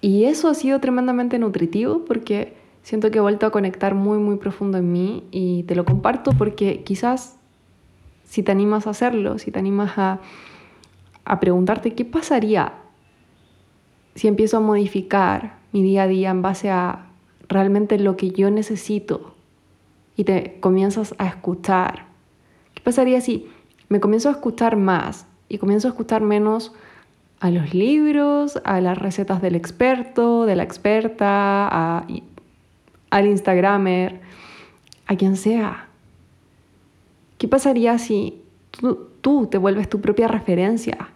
Y 0.00 0.24
eso 0.24 0.48
ha 0.48 0.54
sido 0.54 0.80
tremendamente 0.80 1.38
nutritivo 1.38 2.04
porque 2.04 2.54
siento 2.82 3.10
que 3.10 3.18
he 3.18 3.22
vuelto 3.22 3.46
a 3.46 3.50
conectar 3.50 3.94
muy, 3.94 4.18
muy 4.18 4.36
profundo 4.36 4.78
en 4.78 4.92
mí 4.92 5.24
y 5.30 5.62
te 5.64 5.74
lo 5.74 5.84
comparto 5.84 6.32
porque 6.32 6.82
quizás 6.84 7.38
si 8.24 8.42
te 8.42 8.52
animas 8.52 8.86
a 8.86 8.90
hacerlo, 8.90 9.38
si 9.38 9.50
te 9.50 9.58
animas 9.58 9.96
a, 9.96 10.20
a 11.24 11.40
preguntarte 11.40 11.94
qué 11.94 12.04
pasaría 12.04 12.74
si 14.14 14.26
empiezo 14.26 14.56
a 14.56 14.60
modificar 14.60 15.58
mi 15.72 15.80
día 15.80 16.02
a 16.02 16.08
día 16.08 16.30
en 16.30 16.42
base 16.42 16.70
a 16.70 17.06
realmente 17.48 18.00
lo 18.00 18.16
que 18.16 18.30
yo 18.30 18.50
necesito 18.50 19.37
y 20.18 20.24
te 20.24 20.58
comienzas 20.58 21.14
a 21.18 21.28
escuchar. 21.28 22.06
¿Qué 22.74 22.82
pasaría 22.82 23.20
si 23.20 23.48
me 23.88 24.00
comienzo 24.00 24.28
a 24.28 24.32
escuchar 24.32 24.76
más 24.76 25.26
y 25.48 25.58
comienzo 25.58 25.86
a 25.86 25.92
escuchar 25.92 26.22
menos 26.22 26.74
a 27.38 27.50
los 27.50 27.72
libros, 27.72 28.60
a 28.64 28.80
las 28.80 28.98
recetas 28.98 29.40
del 29.40 29.54
experto, 29.54 30.44
de 30.44 30.56
la 30.56 30.64
experta, 30.64 31.68
a, 31.68 32.06
al 33.10 33.26
Instagramer, 33.28 34.20
a 35.06 35.14
quien 35.14 35.36
sea? 35.36 35.86
¿Qué 37.38 37.46
pasaría 37.46 37.96
si 37.98 38.42
tú, 38.72 39.10
tú 39.20 39.46
te 39.46 39.56
vuelves 39.56 39.88
tu 39.88 40.00
propia 40.00 40.26
referencia? 40.26 41.10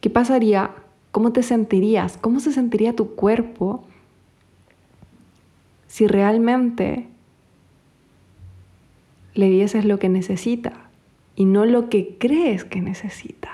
¿Qué 0.00 0.10
pasaría 0.10 0.72
¿Cómo 1.16 1.32
te 1.32 1.42
sentirías? 1.42 2.18
¿Cómo 2.18 2.40
se 2.40 2.52
sentiría 2.52 2.94
tu 2.94 3.14
cuerpo 3.14 3.84
si 5.86 6.06
realmente 6.06 7.06
le 9.34 9.48
dieses 9.48 9.84
lo 9.84 9.98
que 9.98 10.08
necesita 10.08 10.72
y 11.34 11.44
no 11.44 11.64
lo 11.64 11.88
que 11.88 12.16
crees 12.18 12.64
que 12.64 12.80
necesita? 12.80 13.50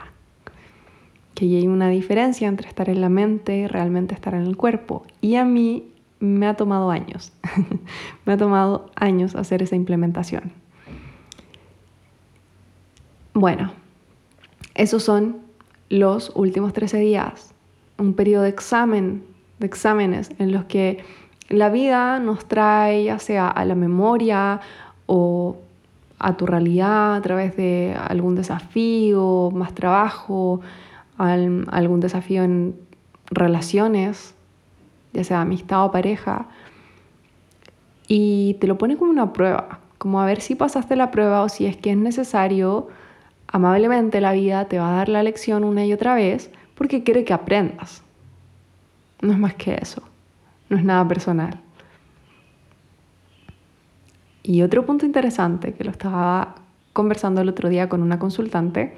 Que 1.34 1.46
hay 1.46 1.66
una 1.66 1.88
diferencia 1.88 2.48
entre 2.48 2.68
estar 2.68 2.88
en 2.88 3.00
la 3.00 3.08
mente 3.08 3.56
y 3.56 3.66
realmente 3.66 4.14
estar 4.14 4.34
en 4.34 4.42
el 4.42 4.56
cuerpo. 4.56 5.04
Y 5.20 5.36
a 5.36 5.44
mí 5.44 5.90
me 6.20 6.46
ha 6.46 6.54
tomado 6.54 6.90
años. 6.90 7.32
me 8.24 8.34
ha 8.34 8.36
tomado 8.36 8.90
años 8.94 9.34
hacer 9.34 9.62
esa 9.62 9.76
implementación. 9.76 10.52
Bueno, 13.34 13.72
esos 14.74 15.02
son 15.02 15.38
los 15.88 16.32
últimos 16.34 16.72
13 16.72 16.98
días 16.98 17.52
un 18.02 18.14
periodo 18.14 18.42
de 18.42 18.50
examen, 18.50 19.24
de 19.58 19.66
exámenes 19.66 20.30
en 20.38 20.52
los 20.52 20.64
que 20.64 21.04
la 21.52 21.68
vida 21.68 22.18
nos 22.18 22.46
trae 22.46 23.04
ya 23.04 23.18
sea 23.18 23.48
a 23.48 23.64
la 23.64 23.74
memoria 23.74 24.60
o 25.06 25.58
a 26.18 26.36
tu 26.36 26.46
realidad 26.46 27.14
a 27.14 27.20
través 27.20 27.56
de 27.56 27.94
algún 28.08 28.34
desafío, 28.36 29.50
más 29.52 29.74
trabajo, 29.74 30.60
algún 31.18 32.00
desafío 32.00 32.42
en 32.42 32.74
relaciones, 33.26 34.34
ya 35.12 35.24
sea 35.24 35.42
amistad 35.42 35.84
o 35.84 35.90
pareja, 35.90 36.46
y 38.08 38.54
te 38.60 38.66
lo 38.66 38.78
pone 38.78 38.96
como 38.96 39.10
una 39.10 39.32
prueba, 39.32 39.80
como 39.98 40.20
a 40.20 40.26
ver 40.26 40.40
si 40.40 40.54
pasaste 40.54 40.96
la 40.96 41.10
prueba 41.10 41.42
o 41.42 41.48
si 41.48 41.66
es 41.66 41.76
que 41.76 41.90
es 41.90 41.96
necesario, 41.96 42.88
amablemente 43.48 44.20
la 44.20 44.32
vida 44.32 44.66
te 44.66 44.78
va 44.78 44.92
a 44.92 44.96
dar 44.96 45.08
la 45.08 45.22
lección 45.22 45.64
una 45.64 45.84
y 45.84 45.92
otra 45.92 46.14
vez 46.14 46.50
porque 46.74 47.02
quiere 47.02 47.24
que 47.24 47.34
aprendas. 47.34 48.02
No 49.20 49.32
es 49.32 49.38
más 49.38 49.54
que 49.54 49.78
eso, 49.80 50.02
no 50.72 50.78
es 50.78 50.84
nada 50.84 51.06
personal. 51.06 51.60
Y 54.42 54.62
otro 54.62 54.86
punto 54.86 55.06
interesante 55.06 55.74
que 55.74 55.84
lo 55.84 55.90
estaba 55.90 56.56
conversando 56.94 57.42
el 57.42 57.48
otro 57.48 57.68
día 57.68 57.88
con 57.88 58.02
una 58.02 58.18
consultante 58.18 58.94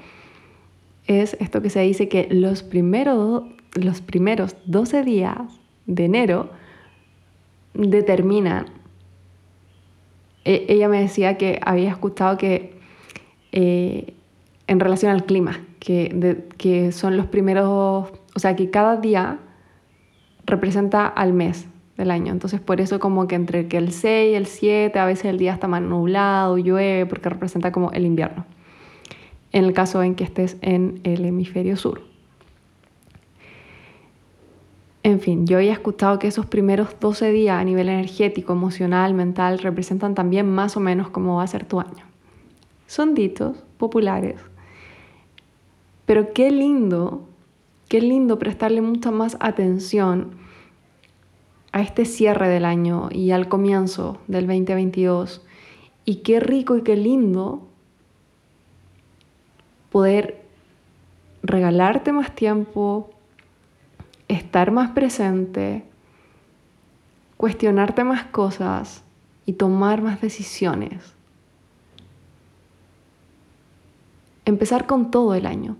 es 1.05 1.35
esto 1.39 1.61
que 1.61 1.69
se 1.69 1.81
dice 1.81 2.07
que 2.07 2.27
los 2.31 2.63
primeros, 2.63 3.43
los 3.73 4.01
primeros 4.01 4.55
12 4.65 5.03
días 5.03 5.37
de 5.85 6.05
enero 6.05 6.49
determinan. 7.73 8.67
E, 10.45 10.65
ella 10.69 10.87
me 10.87 11.01
decía 11.01 11.37
que 11.37 11.59
había 11.63 11.89
escuchado 11.89 12.37
que 12.37 12.79
eh, 13.51 14.13
en 14.67 14.79
relación 14.79 15.11
al 15.11 15.25
clima, 15.25 15.61
que, 15.79 16.47
que 16.57 16.91
son 16.93 17.17
los 17.17 17.27
primeros, 17.27 17.67
o 17.67 18.39
sea, 18.39 18.55
que 18.55 18.71
cada 18.71 18.95
día 18.95 19.39
representa 20.45 21.07
al 21.07 21.33
mes 21.33 21.67
del 21.97 22.11
año. 22.11 22.31
Entonces, 22.31 22.59
por 22.59 22.81
eso 22.81 22.99
como 22.99 23.27
que 23.27 23.35
entre 23.35 23.67
que 23.67 23.77
el 23.77 23.91
6 23.91 24.31
y 24.31 24.35
el 24.35 24.45
7, 24.45 24.97
a 24.99 25.05
veces 25.05 25.25
el 25.25 25.37
día 25.37 25.53
está 25.53 25.67
más 25.67 25.81
nublado, 25.81 26.57
llueve, 26.57 27.05
porque 27.05 27.29
representa 27.29 27.71
como 27.71 27.91
el 27.91 28.05
invierno. 28.05 28.45
En 29.51 29.63
el 29.63 29.73
caso 29.73 30.03
en 30.03 30.15
que 30.15 30.23
estés 30.23 30.57
en 30.61 30.99
el 31.03 31.25
hemisferio 31.25 31.77
sur. 31.77 32.01
En 35.03 35.19
fin, 35.19 35.45
yo 35.45 35.57
había 35.57 35.73
escuchado 35.73 36.17
que 36.17 36.27
esos 36.27 36.47
primeros 36.47 36.99
12 36.99 37.31
días 37.31 37.59
a 37.59 37.63
nivel 37.63 37.89
energético, 37.89 38.53
emocional, 38.53 39.13
mental, 39.13 39.59
representan 39.59 40.15
también 40.15 40.49
más 40.49 40.75
o 40.75 40.79
menos 40.79 41.09
cómo 41.09 41.37
va 41.37 41.43
a 41.43 41.47
ser 41.47 41.65
tu 41.65 41.79
año. 41.79 42.05
Son 42.87 43.13
ditos 43.13 43.55
populares 43.77 44.37
pero 46.05 46.33
qué 46.33 46.51
lindo, 46.51 47.27
qué 47.87 48.01
lindo 48.01 48.39
prestarle 48.39 48.81
mucha 48.81 49.11
más 49.11 49.37
atención 49.39 50.31
a 51.71 51.81
este 51.81 52.05
cierre 52.05 52.47
del 52.47 52.65
año 52.65 53.09
y 53.11 53.31
al 53.31 53.47
comienzo 53.47 54.19
del 54.27 54.47
2022. 54.47 55.41
Y 56.05 56.17
qué 56.17 56.39
rico 56.39 56.77
y 56.77 56.83
qué 56.83 56.95
lindo 56.95 57.67
poder 59.91 60.45
regalarte 61.43 62.11
más 62.11 62.33
tiempo, 62.33 63.11
estar 64.27 64.71
más 64.71 64.91
presente, 64.91 65.83
cuestionarte 67.37 68.03
más 68.03 68.25
cosas 68.25 69.03
y 69.45 69.53
tomar 69.53 70.01
más 70.01 70.21
decisiones. 70.21 71.13
Empezar 74.45 74.85
con 74.85 75.11
todo 75.11 75.35
el 75.35 75.45
año. 75.45 75.77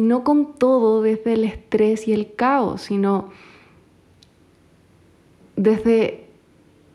Y 0.00 0.02
no 0.02 0.24
con 0.24 0.54
todo 0.54 1.02
desde 1.02 1.34
el 1.34 1.44
estrés 1.44 2.08
y 2.08 2.14
el 2.14 2.34
caos, 2.34 2.80
sino 2.80 3.28
desde 5.56 6.26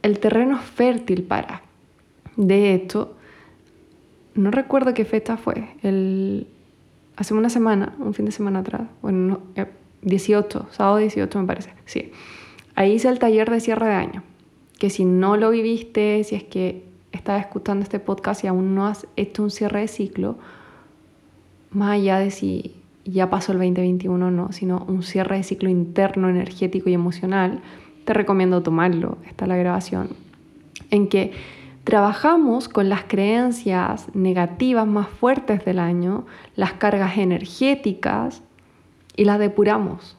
el 0.01 0.17
terreno 0.17 0.57
fértil 0.57 1.21
para. 1.21 1.62
De 2.35 2.74
hecho, 2.74 3.13
no 4.33 4.50
recuerdo 4.50 4.95
qué 4.95 5.05
fecha 5.05 5.38
fue, 5.38 5.75
el, 5.83 6.47
hace 7.15 7.35
una 7.35 7.51
semana, 7.51 7.93
un 8.00 8.15
fin 8.15 8.25
de 8.25 8.31
semana 8.31 8.62
atrás, 8.62 8.88
bueno, 9.03 9.41
18, 10.01 10.57
eh, 10.57 10.63
sábado 10.71 10.97
18 10.97 11.41
me 11.41 11.45
parece, 11.45 11.75
sí. 11.85 12.12
Ahí 12.74 12.93
hice 12.93 13.09
el 13.09 13.19
taller 13.19 13.51
de 13.51 13.59
cierre 13.59 13.85
de 13.85 13.93
año, 13.93 14.24
que 14.79 14.89
si 14.89 15.05
no 15.05 15.38
lo 15.38 15.51
viviste, 15.51 16.24
si 16.24 16.33
es 16.33 16.43
que 16.43 16.85
estás 17.12 17.39
escuchando 17.39 17.83
este 17.83 18.00
podcast 18.00 18.43
y 18.43 18.47
aún 18.47 18.74
no 18.74 18.88
has 18.88 19.05
hecho 19.15 19.43
un 19.43 19.51
cierre 19.51 19.81
de 19.81 19.89
ciclo, 19.89 20.39
más 21.69 21.91
allá 21.91 22.17
de 22.17 22.31
si 22.31 22.81
ya 23.05 23.29
pasó 23.29 23.53
el 23.53 23.59
2021, 23.59 24.31
no, 24.31 24.51
sino 24.51 24.85
un 24.88 25.03
cierre 25.03 25.38
de 25.38 25.43
ciclo 25.43 25.69
interno, 25.69 26.27
energético 26.29 26.89
y 26.89 26.93
emocional, 26.93 27.62
te 28.03 28.13
recomiendo 28.13 28.62
tomarlo, 28.62 29.17
está 29.25 29.47
la 29.47 29.55
grabación, 29.55 30.09
en 30.91 31.07
que 31.07 31.31
trabajamos 31.83 32.67
con 32.67 32.89
las 32.89 33.03
creencias 33.03 34.13
negativas 34.13 34.88
más 34.88 35.07
fuertes 35.07 35.63
del 35.63 35.79
año, 35.79 36.25
las 36.55 36.74
cargas 36.74 37.17
energéticas, 37.17 38.41
y 39.15 39.25
las 39.25 39.39
depuramos. 39.39 40.17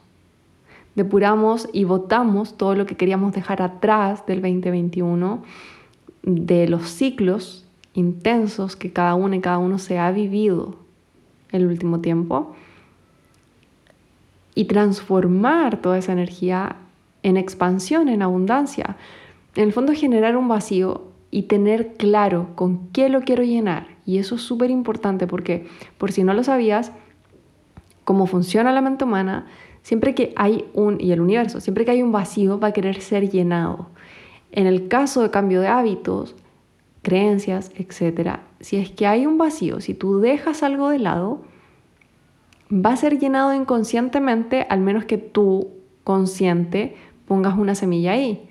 Depuramos 0.95 1.69
y 1.71 1.83
votamos 1.83 2.57
todo 2.57 2.73
lo 2.75 2.85
que 2.85 2.97
queríamos 2.97 3.33
dejar 3.33 3.61
atrás 3.61 4.25
del 4.25 4.41
2021, 4.41 5.43
de 6.23 6.67
los 6.67 6.89
ciclos 6.89 7.65
intensos 7.93 8.75
que 8.75 8.91
cada 8.91 9.15
uno 9.15 9.35
y 9.35 9.39
cada 9.39 9.59
uno 9.59 9.77
se 9.77 9.99
ha 9.99 10.11
vivido 10.11 10.75
el 11.51 11.67
último 11.67 11.99
tiempo 12.01 12.55
y 14.57 14.65
transformar 14.65 15.81
toda 15.81 15.99
esa 15.99 16.13
energía 16.13 16.77
en 17.21 17.37
expansión, 17.37 18.09
en 18.09 18.23
abundancia. 18.23 18.97
En 19.55 19.65
el 19.65 19.71
fondo 19.71 19.93
generar 19.93 20.35
un 20.35 20.47
vacío 20.47 21.03
y 21.29 21.43
tener 21.43 21.93
claro 21.93 22.55
con 22.55 22.87
qué 22.87 23.07
lo 23.09 23.21
quiero 23.21 23.43
llenar. 23.43 23.85
Y 24.03 24.17
eso 24.17 24.33
es 24.33 24.41
súper 24.41 24.71
importante 24.71 25.27
porque, 25.27 25.67
por 25.99 26.11
si 26.11 26.23
no 26.23 26.33
lo 26.33 26.43
sabías, 26.43 26.91
cómo 28.03 28.25
funciona 28.25 28.73
la 28.73 28.81
mente 28.81 29.03
humana, 29.03 29.45
siempre 29.83 30.15
que 30.15 30.33
hay 30.35 30.65
un, 30.73 30.99
y 30.99 31.11
el 31.11 31.21
universo, 31.21 31.59
siempre 31.59 31.85
que 31.85 31.91
hay 31.91 32.01
un 32.01 32.11
vacío 32.11 32.59
va 32.59 32.69
a 32.69 32.73
querer 32.73 32.99
ser 32.99 33.29
llenado. 33.29 33.89
En 34.51 34.65
el 34.65 34.87
caso 34.87 35.21
de 35.21 35.29
cambio 35.29 35.61
de 35.61 35.67
hábitos, 35.67 36.35
creencias, 37.03 37.69
etc., 37.75 38.39
si 38.59 38.77
es 38.77 38.89
que 38.89 39.05
hay 39.05 39.27
un 39.27 39.37
vacío, 39.37 39.81
si 39.81 39.93
tú 39.93 40.19
dejas 40.19 40.63
algo 40.63 40.89
de 40.89 40.97
lado, 40.97 41.43
va 42.71 42.93
a 42.93 42.97
ser 42.97 43.19
llenado 43.19 43.53
inconscientemente, 43.53 44.65
al 44.69 44.79
menos 44.81 45.05
que 45.05 45.17
tú, 45.17 45.69
consciente, 46.03 46.95
pongas 47.27 47.57
una 47.57 47.75
semilla 47.75 48.13
ahí. 48.13 48.49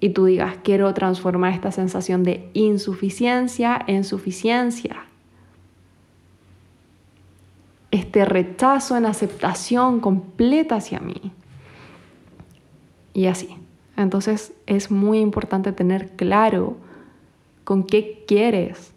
Y 0.00 0.10
tú 0.10 0.26
digas, 0.26 0.58
quiero 0.62 0.92
transformar 0.94 1.52
esta 1.52 1.72
sensación 1.72 2.22
de 2.22 2.50
insuficiencia 2.52 3.82
en 3.86 4.04
suficiencia. 4.04 5.06
Este 7.90 8.24
rechazo 8.24 8.96
en 8.96 9.06
aceptación 9.06 10.00
completa 10.00 10.76
hacia 10.76 11.00
mí. 11.00 11.32
Y 13.14 13.26
así. 13.26 13.56
Entonces 13.96 14.52
es 14.66 14.90
muy 14.90 15.20
importante 15.20 15.72
tener 15.72 16.10
claro 16.16 16.76
con 17.64 17.84
qué 17.84 18.24
quieres 18.28 18.92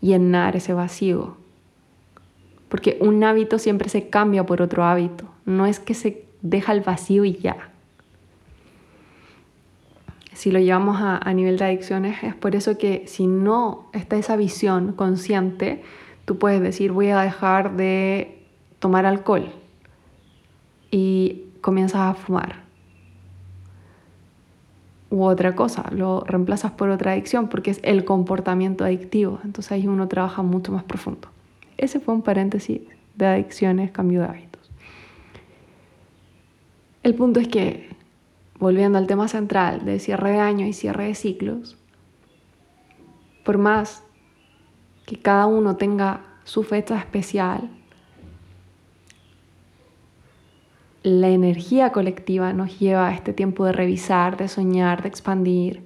llenar 0.00 0.56
ese 0.56 0.74
vacío. 0.74 1.39
Porque 2.70 2.96
un 3.00 3.22
hábito 3.22 3.58
siempre 3.58 3.90
se 3.90 4.08
cambia 4.08 4.46
por 4.46 4.62
otro 4.62 4.84
hábito. 4.84 5.26
No 5.44 5.66
es 5.66 5.78
que 5.78 5.92
se 5.92 6.24
deja 6.40 6.72
el 6.72 6.80
vacío 6.80 7.26
y 7.26 7.34
ya. 7.34 7.68
Si 10.32 10.50
lo 10.50 10.58
llevamos 10.58 10.96
a, 11.02 11.34
nivel 11.34 11.58
de 11.58 11.66
adicciones, 11.66 12.22
es 12.22 12.34
por 12.34 12.56
eso 12.56 12.78
que 12.78 13.04
si 13.06 13.26
no 13.26 13.90
está 13.92 14.16
esa 14.16 14.36
visión 14.36 14.94
consciente, 14.94 15.82
tú 16.24 16.38
puedes 16.38 16.62
decir 16.62 16.92
voy 16.92 17.08
a 17.08 17.20
dejar 17.20 17.76
de 17.76 18.38
tomar 18.78 19.04
alcohol 19.04 19.52
y 20.90 21.44
comienzas 21.60 22.00
a 22.00 22.14
fumar 22.14 22.70
u 25.10 25.24
otra 25.24 25.54
cosa, 25.56 25.90
lo 25.90 26.20
reemplazas 26.20 26.70
por 26.72 26.88
otra 26.88 27.12
adicción 27.12 27.48
porque 27.48 27.72
es 27.72 27.80
el 27.82 28.04
comportamiento 28.04 28.84
adictivo, 28.84 29.40
entonces 29.44 29.72
ahí 29.72 29.86
uno 29.88 30.08
trabaja 30.08 30.42
mucho 30.42 30.72
más 30.72 30.84
profundo. 30.84 31.28
Ese 31.80 31.98
fue 31.98 32.12
un 32.12 32.20
paréntesis 32.20 32.82
de 33.14 33.26
adicciones, 33.26 33.90
cambio 33.90 34.20
de 34.20 34.26
hábitos. 34.26 34.70
El 37.02 37.14
punto 37.14 37.40
es 37.40 37.48
que, 37.48 37.88
volviendo 38.58 38.98
al 38.98 39.06
tema 39.06 39.28
central 39.28 39.86
de 39.86 39.98
cierre 39.98 40.32
de 40.32 40.40
año 40.40 40.66
y 40.66 40.74
cierre 40.74 41.06
de 41.06 41.14
ciclos, 41.14 41.78
por 43.46 43.56
más 43.56 44.04
que 45.06 45.18
cada 45.22 45.46
uno 45.46 45.76
tenga 45.76 46.20
su 46.44 46.64
fecha 46.64 46.98
especial, 46.98 47.70
la 51.02 51.30
energía 51.30 51.92
colectiva 51.92 52.52
nos 52.52 52.78
lleva 52.78 53.08
a 53.08 53.14
este 53.14 53.32
tiempo 53.32 53.64
de 53.64 53.72
revisar, 53.72 54.36
de 54.36 54.48
soñar, 54.48 55.00
de 55.00 55.08
expandir, 55.08 55.82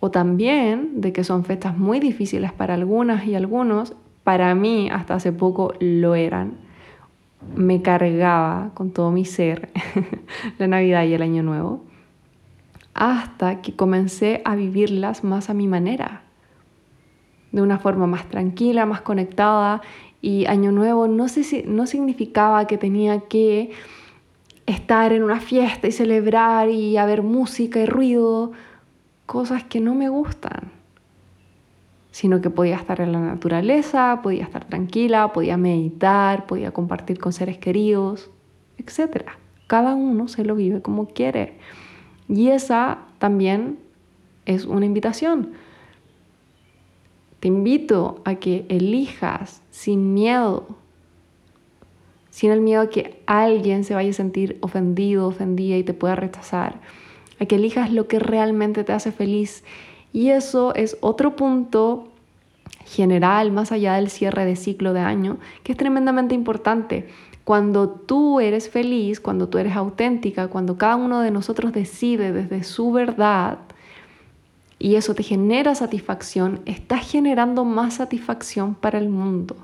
o 0.00 0.10
también 0.10 1.02
de 1.02 1.12
que 1.12 1.24
son 1.24 1.44
fechas 1.44 1.76
muy 1.76 2.00
difíciles 2.00 2.54
para 2.54 2.72
algunas 2.72 3.26
y 3.26 3.34
algunos, 3.34 3.94
para 4.24 4.54
mí 4.54 4.88
hasta 4.90 5.14
hace 5.14 5.32
poco 5.32 5.74
lo 5.78 6.14
eran. 6.14 6.54
Me 7.54 7.82
cargaba 7.82 8.70
con 8.74 8.90
todo 8.90 9.10
mi 9.10 9.26
ser 9.26 9.70
la 10.58 10.66
Navidad 10.66 11.04
y 11.04 11.12
el 11.12 11.22
Año 11.22 11.42
Nuevo, 11.42 11.84
hasta 12.94 13.60
que 13.60 13.76
comencé 13.76 14.40
a 14.44 14.56
vivirlas 14.56 15.24
más 15.24 15.50
a 15.50 15.54
mi 15.54 15.68
manera, 15.68 16.22
de 17.52 17.60
una 17.60 17.78
forma 17.78 18.06
más 18.06 18.28
tranquila, 18.28 18.86
más 18.86 19.02
conectada, 19.02 19.82
y 20.22 20.46
Año 20.46 20.72
Nuevo 20.72 21.06
no, 21.06 21.28
si, 21.28 21.64
no 21.66 21.86
significaba 21.86 22.66
que 22.66 22.78
tenía 22.78 23.20
que 23.20 23.72
estar 24.64 25.12
en 25.12 25.22
una 25.22 25.38
fiesta 25.38 25.86
y 25.86 25.92
celebrar 25.92 26.70
y 26.70 26.96
haber 26.96 27.22
música 27.22 27.78
y 27.78 27.84
ruido, 27.84 28.52
cosas 29.26 29.64
que 29.64 29.80
no 29.80 29.94
me 29.94 30.08
gustan, 30.08 30.72
sino 32.14 32.40
que 32.40 32.48
podía 32.48 32.76
estar 32.76 33.00
en 33.00 33.10
la 33.10 33.18
naturaleza, 33.18 34.20
podía 34.22 34.44
estar 34.44 34.64
tranquila, 34.66 35.32
podía 35.32 35.56
meditar, 35.56 36.46
podía 36.46 36.70
compartir 36.70 37.18
con 37.18 37.32
seres 37.32 37.58
queridos, 37.58 38.30
etc. 38.78 39.26
Cada 39.66 39.96
uno 39.96 40.28
se 40.28 40.44
lo 40.44 40.54
vive 40.54 40.80
como 40.80 41.08
quiere. 41.08 41.58
Y 42.28 42.50
esa 42.50 42.98
también 43.18 43.80
es 44.46 44.64
una 44.64 44.86
invitación. 44.86 45.54
Te 47.40 47.48
invito 47.48 48.22
a 48.24 48.36
que 48.36 48.64
elijas 48.68 49.60
sin 49.72 50.14
miedo 50.14 50.68
sin 52.30 52.52
el 52.52 52.60
miedo 52.60 52.82
a 52.82 52.90
que 52.90 53.22
alguien 53.26 53.82
se 53.82 53.94
vaya 53.94 54.10
a 54.10 54.12
sentir 54.12 54.56
ofendido, 54.60 55.26
ofendida 55.26 55.76
y 55.76 55.82
te 55.82 55.94
pueda 55.94 56.14
rechazar, 56.14 56.80
a 57.40 57.46
que 57.46 57.56
elijas 57.56 57.92
lo 57.92 58.06
que 58.06 58.20
realmente 58.20 58.84
te 58.84 58.92
hace 58.92 59.10
feliz. 59.10 59.64
Y 60.14 60.30
eso 60.30 60.72
es 60.76 60.96
otro 61.00 61.34
punto 61.34 62.06
general, 62.86 63.50
más 63.50 63.72
allá 63.72 63.94
del 63.94 64.08
cierre 64.10 64.44
de 64.44 64.54
ciclo 64.54 64.92
de 64.92 65.00
año, 65.00 65.38
que 65.64 65.72
es 65.72 65.78
tremendamente 65.78 66.36
importante. 66.36 67.08
Cuando 67.42 67.90
tú 67.90 68.38
eres 68.38 68.70
feliz, 68.70 69.18
cuando 69.20 69.48
tú 69.48 69.58
eres 69.58 69.74
auténtica, 69.74 70.46
cuando 70.46 70.78
cada 70.78 70.94
uno 70.94 71.20
de 71.20 71.32
nosotros 71.32 71.72
decide 71.72 72.32
desde 72.32 72.62
su 72.62 72.92
verdad, 72.92 73.58
y 74.78 74.94
eso 74.94 75.16
te 75.16 75.24
genera 75.24 75.74
satisfacción, 75.74 76.60
estás 76.64 77.10
generando 77.10 77.64
más 77.64 77.94
satisfacción 77.94 78.76
para 78.76 78.98
el 78.98 79.08
mundo. 79.08 79.56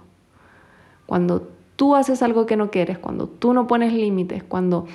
Cuando 1.06 1.48
tú 1.76 1.94
haces 1.94 2.24
algo 2.24 2.46
que 2.46 2.56
no 2.56 2.72
quieres, 2.72 2.98
cuando 2.98 3.28
tú 3.28 3.52
no 3.52 3.68
pones 3.68 3.92
límites, 3.92 4.42
cuando 4.42 4.88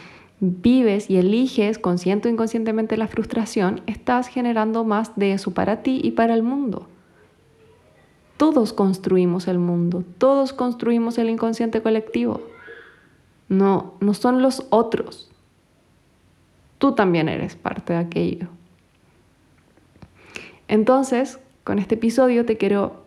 vives 0.61 1.09
y 1.09 1.17
eliges 1.17 1.79
consciente 1.79 2.27
o 2.27 2.31
inconscientemente 2.31 2.97
la 2.97 3.07
frustración, 3.07 3.81
estás 3.87 4.27
generando 4.27 4.83
más 4.83 5.15
de 5.15 5.33
eso 5.33 5.53
para 5.53 5.81
ti 5.81 5.99
y 6.03 6.11
para 6.11 6.33
el 6.33 6.43
mundo. 6.43 6.87
Todos 8.37 8.73
construimos 8.73 9.47
el 9.47 9.59
mundo, 9.59 10.03
todos 10.17 10.53
construimos 10.53 11.17
el 11.17 11.29
inconsciente 11.29 11.81
colectivo. 11.81 12.41
No, 13.47 13.93
no 14.01 14.13
son 14.13 14.41
los 14.41 14.65
otros. 14.69 15.31
Tú 16.77 16.93
también 16.93 17.29
eres 17.29 17.55
parte 17.55 17.93
de 17.93 17.99
aquello. 17.99 18.47
Entonces, 20.67 21.39
con 21.63 21.79
este 21.79 21.95
episodio 21.95 22.45
te 22.45 22.57
quiero 22.57 23.05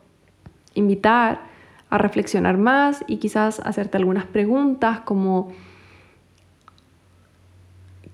invitar 0.75 1.43
a 1.91 1.99
reflexionar 1.99 2.57
más 2.59 3.05
y 3.07 3.17
quizás 3.17 3.61
hacerte 3.61 3.97
algunas 3.97 4.27
preguntas 4.27 5.01
como 5.01 5.53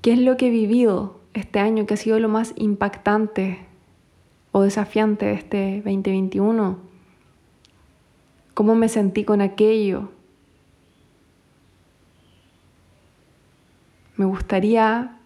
¿qué 0.05 0.12
es 0.12 0.19
lo 0.19 0.37
que 0.37 0.49
he 0.49 0.51
vivido 0.51 1.19
este 1.33 1.61
año 1.61 1.87
que 1.87 1.95
ha 1.95 1.97
sido 1.97 2.21
lo 2.21 2.29
más 2.29 2.53
impactante 2.57 3.61
o 4.53 4.61
desafiante 4.61 5.25
de 5.25 5.33
este 5.33 5.77
2021? 5.77 6.77
¿Cómo 8.53 8.75
me 8.75 8.90
sentí 8.90 9.25
con 9.25 9.40
aquello? 9.40 10.11
Me 14.19 14.27
gustaría 14.27 15.17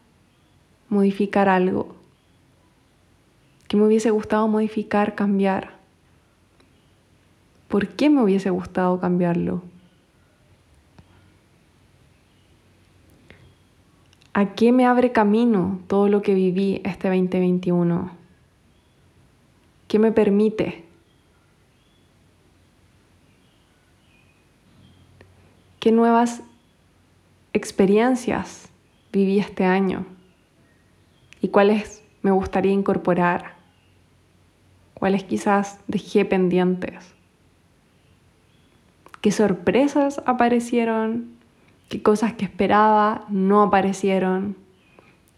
modificar 0.88 1.48
algo. 1.48 1.96
que 3.66 3.76
me 3.76 3.84
hubiese 3.84 4.10
gustado 4.10 4.46
modificar, 4.46 5.16
cambiar? 5.16 5.72
¿Por 7.66 7.88
qué 7.88 8.10
me 8.10 8.22
hubiese 8.22 8.50
gustado 8.50 9.00
cambiarlo? 9.00 9.60
¿A 14.38 14.54
qué 14.54 14.70
me 14.70 14.86
abre 14.86 15.10
camino 15.10 15.80
todo 15.88 16.08
lo 16.08 16.22
que 16.22 16.32
viví 16.32 16.80
este 16.84 17.08
2021? 17.08 18.12
¿Qué 19.88 19.98
me 19.98 20.12
permite? 20.12 20.84
¿Qué 25.80 25.90
nuevas 25.90 26.44
experiencias 27.52 28.68
viví 29.10 29.40
este 29.40 29.64
año? 29.64 30.06
¿Y 31.40 31.48
cuáles 31.48 32.04
me 32.22 32.30
gustaría 32.30 32.70
incorporar? 32.70 33.56
¿Cuáles 34.94 35.24
quizás 35.24 35.80
dejé 35.88 36.24
pendientes? 36.24 37.12
qué 39.20 39.32
sorpresas 39.32 40.22
aparecieron, 40.26 41.37
qué 41.88 42.02
cosas 42.02 42.34
que 42.34 42.44
esperaba 42.44 43.24
no 43.28 43.62
aparecieron, 43.62 44.56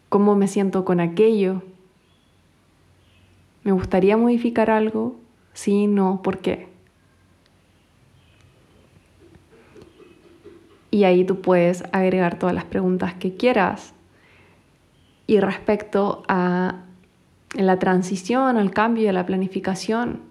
cómo 0.09 0.35
me 0.35 0.49
siento 0.49 0.85
con 0.85 1.01
aquello. 1.01 1.63
¿Me 3.63 3.73
gustaría 3.73 4.17
modificar 4.17 4.71
algo? 4.71 5.17
Sí, 5.53 5.87
no, 5.87 6.23
¿por 6.23 6.39
qué? 6.39 6.69
Y 10.91 11.05
ahí 11.05 11.25
tú 11.25 11.41
puedes 11.41 11.85
agregar 11.93 12.39
todas 12.39 12.55
las 12.55 12.65
preguntas 12.65 13.15
que 13.15 13.37
quieras. 13.37 13.95
Y 15.27 15.39
respecto 15.39 16.25
a 16.27 16.83
la 17.55 17.79
transición, 17.79 18.57
al 18.57 18.73
cambio 18.73 19.05
y 19.05 19.09
a 19.09 19.13
la 19.13 19.27
planificación, 19.27 20.23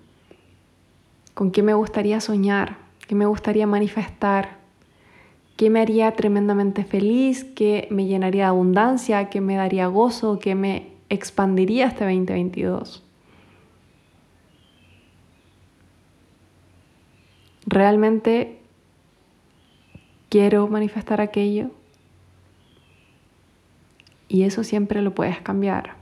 ¿con 1.33 1.51
qué 1.51 1.63
me 1.63 1.73
gustaría 1.73 2.19
soñar? 2.19 2.77
¿Qué 3.07 3.15
me 3.15 3.25
gustaría 3.25 3.65
manifestar? 3.65 4.58
¿Qué 5.59 5.69
me 5.69 5.81
haría 5.81 6.13
tremendamente 6.13 6.85
feliz? 6.85 7.43
¿Qué 7.43 7.89
me 7.91 8.05
llenaría 8.05 8.43
de 8.43 8.47
abundancia? 8.47 9.29
¿Qué 9.29 9.41
me 9.41 9.57
daría 9.57 9.87
gozo? 9.87 10.39
¿Qué 10.39 10.55
me 10.55 10.93
expandiría 11.09 11.87
este 11.87 12.05
2022? 12.05 13.03
¿Realmente 17.65 18.61
quiero 20.29 20.65
manifestar 20.69 21.19
aquello? 21.19 21.71
Y 24.29 24.43
eso 24.43 24.63
siempre 24.63 25.01
lo 25.01 25.13
puedes 25.13 25.41
cambiar. 25.41 25.95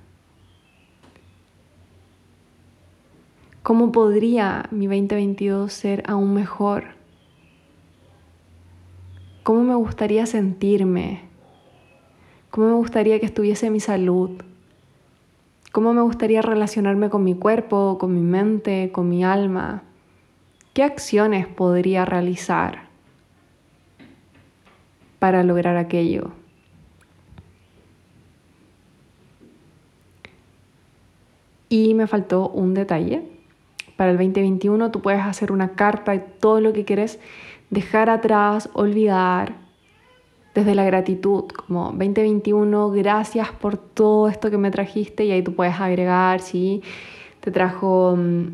¿Cómo 3.63 3.91
podría 3.91 4.67
mi 4.70 4.86
2022 4.86 5.74
ser 5.74 6.04
aún 6.06 6.36
mejor? 6.36 6.96
¿Cómo 9.47 9.63
me 9.63 9.75
gustaría 9.75 10.25
sentirme? 10.25 11.21
¿Cómo 12.49 12.67
me 12.67 12.73
gustaría 12.73 13.17
que 13.21 13.25
estuviese 13.25 13.69
mi 13.69 13.79
salud? 13.79 14.31
¿Cómo 15.71 15.93
me 15.93 16.01
gustaría 16.01 16.41
relacionarme 16.41 17.10
con 17.10 17.23
mi 17.23 17.33
cuerpo, 17.33 17.97
con 17.97 18.13
mi 18.13 18.19
mente, 18.19 18.91
con 18.91 19.07
mi 19.07 19.23
alma? 19.23 19.83
¿Qué 20.73 20.83
acciones 20.83 21.47
podría 21.47 22.03
realizar 22.03 22.89
para 25.17 25.43
lograr 25.43 25.77
aquello? 25.77 26.33
Y 31.69 31.93
me 31.93 32.05
faltó 32.07 32.49
un 32.49 32.73
detalle. 32.73 33.23
Para 33.95 34.12
el 34.12 34.17
2021 34.17 34.91
tú 34.91 35.01
puedes 35.01 35.21
hacer 35.21 35.53
una 35.53 35.69
carta 35.69 36.12
de 36.12 36.19
todo 36.19 36.60
lo 36.60 36.73
que 36.73 36.83
quieres 36.83 37.17
dejar 37.69 38.10
atrás, 38.10 38.69
olvidar, 38.73 39.67
desde 40.58 40.73
la 40.73 40.86
gratitud, 40.86 41.43
como 41.51 41.91
2021, 41.91 42.89
gracias 42.89 43.51
por 43.51 43.77
todo 43.77 44.27
esto 44.27 44.49
que 44.49 44.58
me 44.58 44.71
trajiste 44.71 45.23
y 45.23 45.32
ahí 45.32 45.43
tú 45.43 45.53
puedes 45.53 45.80
agregar 45.80 46.39
si 46.39 46.82
te 47.41 47.51
trajo 47.51 48.15
mm, 48.17 48.47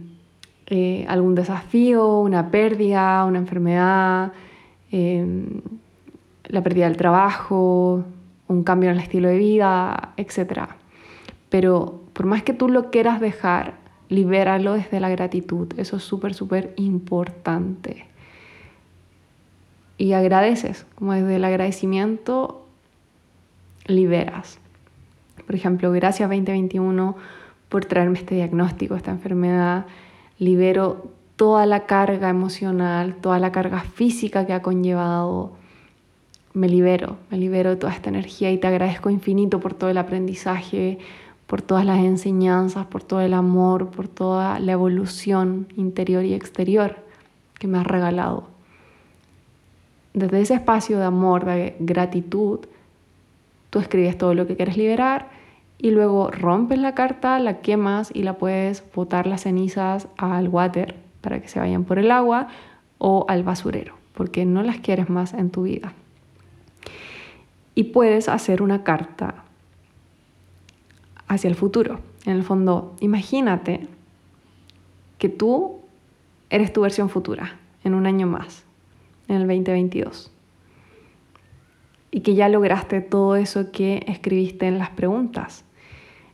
eh, 0.67 1.06
algún 1.08 1.34
desafío, 1.34 2.19
una 2.19 2.52
pérdida, 2.52 3.23
una 3.23 3.39
enfermedad, 3.39 4.34
em, 4.91 5.62
la 6.43 6.62
pérdida 6.62 6.88
del 6.88 6.97
trabajo, 6.97 8.04
un 8.49 8.63
cambio 8.65 8.89
en 8.89 8.97
el 8.97 9.02
estilo 9.02 9.30
de 9.30 9.38
vida, 9.38 10.13
etc. 10.17 10.63
Pero 11.47 12.02
por 12.12 12.26
más 12.26 12.43
que 12.43 12.54
tú 12.54 12.67
lo 12.67 12.91
quieras 12.91 13.21
dejar, 13.21 13.76
libéralo 14.10 14.73
desde 14.73 14.99
la 14.99 15.08
gratitud. 15.08 15.69
Eso 15.78 15.95
es 15.95 16.04
súper, 16.04 16.34
súper 16.34 16.73
importante. 16.76 18.08
Y 20.04 20.12
agradeces, 20.12 20.86
como 20.96 21.13
desde 21.13 21.38
el 21.38 21.46
agradecimiento 21.46 22.68
liberas. 23.86 24.60
Por 25.46 25.56
ejemplo, 25.56 25.94
gracias 25.94 26.28
2021 26.28 27.16
por 27.70 27.86
traerme 27.86 28.20
este 28.20 28.36
diagnóstico, 28.36 28.98
esta 28.98 29.12
enfermedad 29.12 29.86
libero 30.39 31.10
toda 31.38 31.66
la 31.66 31.86
carga 31.86 32.28
emocional, 32.28 33.16
toda 33.22 33.39
la 33.39 33.54
carga 33.54 33.80
física 33.80 34.46
que 34.46 34.52
ha 34.52 34.62
conllevado. 34.62 35.54
Me 36.54 36.68
libero, 36.68 37.16
me 37.32 37.38
libero 37.38 37.70
de 37.70 37.78
toda 37.78 37.94
esta 37.94 38.10
energía 38.10 38.52
y 38.52 38.58
te 38.58 38.68
agradezco 38.68 39.10
infinito 39.10 39.62
por 39.62 39.74
todo 39.74 39.89
el 39.89 39.98
aprendizaje, 39.98 41.00
por 41.48 41.62
todas 41.62 41.86
las 41.86 42.00
enseñanzas, 42.00 42.88
por 42.88 43.04
todo 43.04 43.22
el 43.22 43.34
amor, 43.34 43.89
por 43.89 44.10
toda 44.10 44.60
la 44.60 44.74
evolución 44.74 45.70
interior 45.78 46.26
y 46.26 46.34
exterior 46.34 46.98
que 47.58 47.70
me 47.70 47.78
has 47.78 47.88
regalado. 47.88 48.53
Desde 50.13 50.41
ese 50.41 50.54
espacio 50.54 50.99
de 50.99 51.06
amor, 51.06 51.45
de 51.45 51.76
gratitud, 51.80 52.60
tú 53.69 53.80
escribes 53.80 54.17
todo 54.17 54.36
lo 54.36 54.45
que 54.45 54.56
quieres 54.56 54.78
liberar 54.78 55.30
y 55.80 55.91
luego 55.91 56.30
rompes 56.30 56.78
la 56.78 56.93
carta, 56.93 57.39
la 57.39 57.62
quemas 57.62 58.12
y 58.13 58.23
la 58.23 58.38
puedes 58.38 58.84
botar 58.93 59.28
las 59.28 59.41
cenizas 59.41 60.08
al 60.17 60.47
water 60.47 60.95
para 61.21 61.41
que 61.41 61.47
se 61.47 61.60
vayan 61.60 61.84
por 61.84 61.99
el 61.99 62.12
agua 62.12 62.47
o 62.99 63.26
al 63.28 63.43
basurero, 63.43 63.95
porque 64.13 64.45
no 64.45 64.62
las 64.62 64.80
quieres 64.80 65.10
más 65.10 65.34
en 65.34 65.49
tu 65.49 65.63
vida. 65.63 65.93
Y 67.76 67.86
puedes 67.86 68.30
hacer 68.30 68.62
una 68.62 68.84
carta 68.84 69.43
hacia 71.28 71.47
el 71.47 71.56
futuro. 71.56 71.99
En 72.26 72.34
el 72.34 72.43
fondo, 72.43 72.95
imagínate 72.99 73.88
que 75.17 75.30
tú 75.30 75.80
eres 76.49 76.71
tu 76.71 76.82
versión 76.82 77.10
futura 77.10 77.58
en 77.84 77.95
un 77.95 78.06
año 78.06 78.28
más, 78.28 78.63
en 79.34 79.41
el 79.41 79.48
2022. 79.48 80.32
Y 82.12 82.22
que 82.22 82.36
ya 82.36 82.50
lograste 82.50 83.02
todo 83.02 83.36
eso 83.36 83.72
que 83.72 84.04
escribiste 84.08 84.67
en 84.67 84.78
las 84.78 84.91
preguntas. 84.91 85.65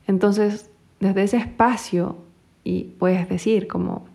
Entonces, 0.08 0.70
desde 1.00 1.24
ese 1.24 1.38
espacio, 1.38 2.18
y 2.64 2.84
puedes 3.00 3.30
decir 3.30 3.68
como, 3.68 4.06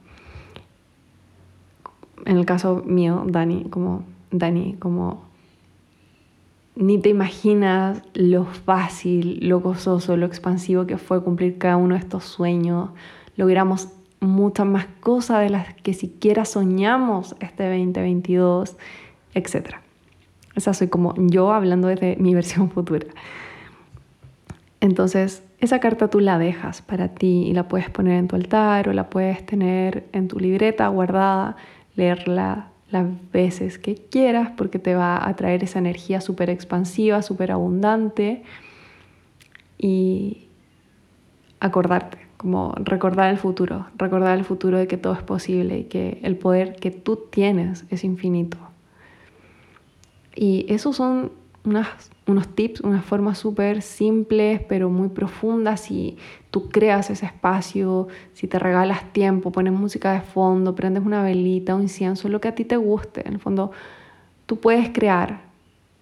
en 2.27 2.37
el 2.37 2.47
caso 2.47 2.83
mío, 2.85 3.25
Dani, 3.27 3.65
como, 3.71 4.05
Dani, 4.31 4.77
como, 4.79 5.25
ni 6.77 6.99
te 6.99 7.09
imaginas 7.09 8.03
lo 8.15 8.45
fácil, 8.45 9.39
lo 9.49 9.61
gozoso, 9.61 10.17
lo 10.17 10.27
expansivo 10.27 10.87
que 10.87 10.99
fue 10.99 11.23
cumplir 11.23 11.59
cada 11.59 11.77
uno 11.77 11.95
de 11.95 12.01
estos 12.01 12.25
sueños. 12.25 12.91
Logramos 13.37 13.89
muchas 14.25 14.67
más 14.67 14.87
cosas 15.01 15.41
de 15.41 15.51
las 15.51 15.75
que 15.75 15.95
siquiera 15.95 16.45
soñamos 16.45 17.37
este 17.41 17.65
2022, 17.65 18.77
etc. 19.35 19.77
Esa 20.55 20.75
soy 20.75 20.89
como 20.89 21.15
yo 21.17 21.53
hablando 21.53 21.89
desde 21.89 22.17
mi 22.17 22.35
versión 22.35 22.71
futura. 22.73 23.07
Entonces, 24.81 25.43
esa 25.61 25.81
carta 25.81 26.09
tú 26.09 26.21
la 26.21 26.39
dejas 26.39 26.83
para 26.83 27.09
ti 27.09 27.45
y 27.47 27.53
la 27.55 27.69
puedes 27.69 27.89
poner 27.89 28.19
en 28.19 28.29
tu 28.29 28.37
altar 28.37 28.89
o 28.89 28.93
la 28.93 29.09
puedes 29.09 29.45
tener 29.47 30.05
en 30.13 30.29
tu 30.29 30.39
libreta 30.39 30.87
guardada, 30.89 31.57
leerla 31.97 32.69
las 32.91 33.07
veces 33.33 33.79
que 33.79 33.95
quieras 33.95 34.51
porque 34.57 34.79
te 34.79 34.95
va 34.95 35.27
a 35.27 35.35
traer 35.37 35.65
esa 35.65 35.79
energía 35.79 36.21
súper 36.21 36.51
expansiva, 36.51 37.23
súper 37.23 37.51
abundante 37.51 38.43
y 39.79 40.49
acordarte, 41.61 42.19
como 42.45 42.75
recordar 42.77 43.31
el 43.31 43.39
futuro, 43.39 43.87
recordar 43.97 44.37
el 44.37 44.45
futuro 44.45 44.77
de 44.77 44.87
que 44.87 44.99
todo 44.99 45.15
es 45.15 45.23
posible 45.23 45.79
y 45.79 45.85
que 45.85 46.21
el 46.23 46.37
poder 46.37 46.77
que 46.77 46.91
tú 46.91 47.17
tienes 47.31 47.87
es 47.89 48.05
infinito. 48.05 48.59
Y 50.37 50.67
esos 50.69 50.95
son 50.95 51.33
unos 51.65 52.49
tips, 52.55 52.83
unas 52.83 53.03
formas 53.03 53.39
súper 53.39 53.81
simples 53.81 54.61
pero 54.69 54.91
muy 54.91 55.09
profundas. 55.09 55.81
Si 55.81 56.19
tú 56.51 56.69
creas 56.69 57.09
ese 57.09 57.25
espacio, 57.25 58.09
si 58.35 58.47
te 58.47 58.59
regalas 58.59 59.11
tiempo, 59.15 59.51
pones 59.51 59.73
música 59.73 60.13
de 60.13 60.21
fondo, 60.21 60.75
prendes 60.75 61.03
una 61.03 61.23
velita, 61.23 61.75
un 61.75 61.81
incienso, 61.81 62.29
lo 62.29 62.43
que 62.43 62.49
a 62.49 62.55
ti 62.55 62.67
te 62.67 62.77
guste. 62.77 63.27
En 63.27 63.33
el 63.33 63.41
fondo, 63.41 63.73
tú 64.45 64.61
puedes 64.61 64.91
crear 64.91 65.45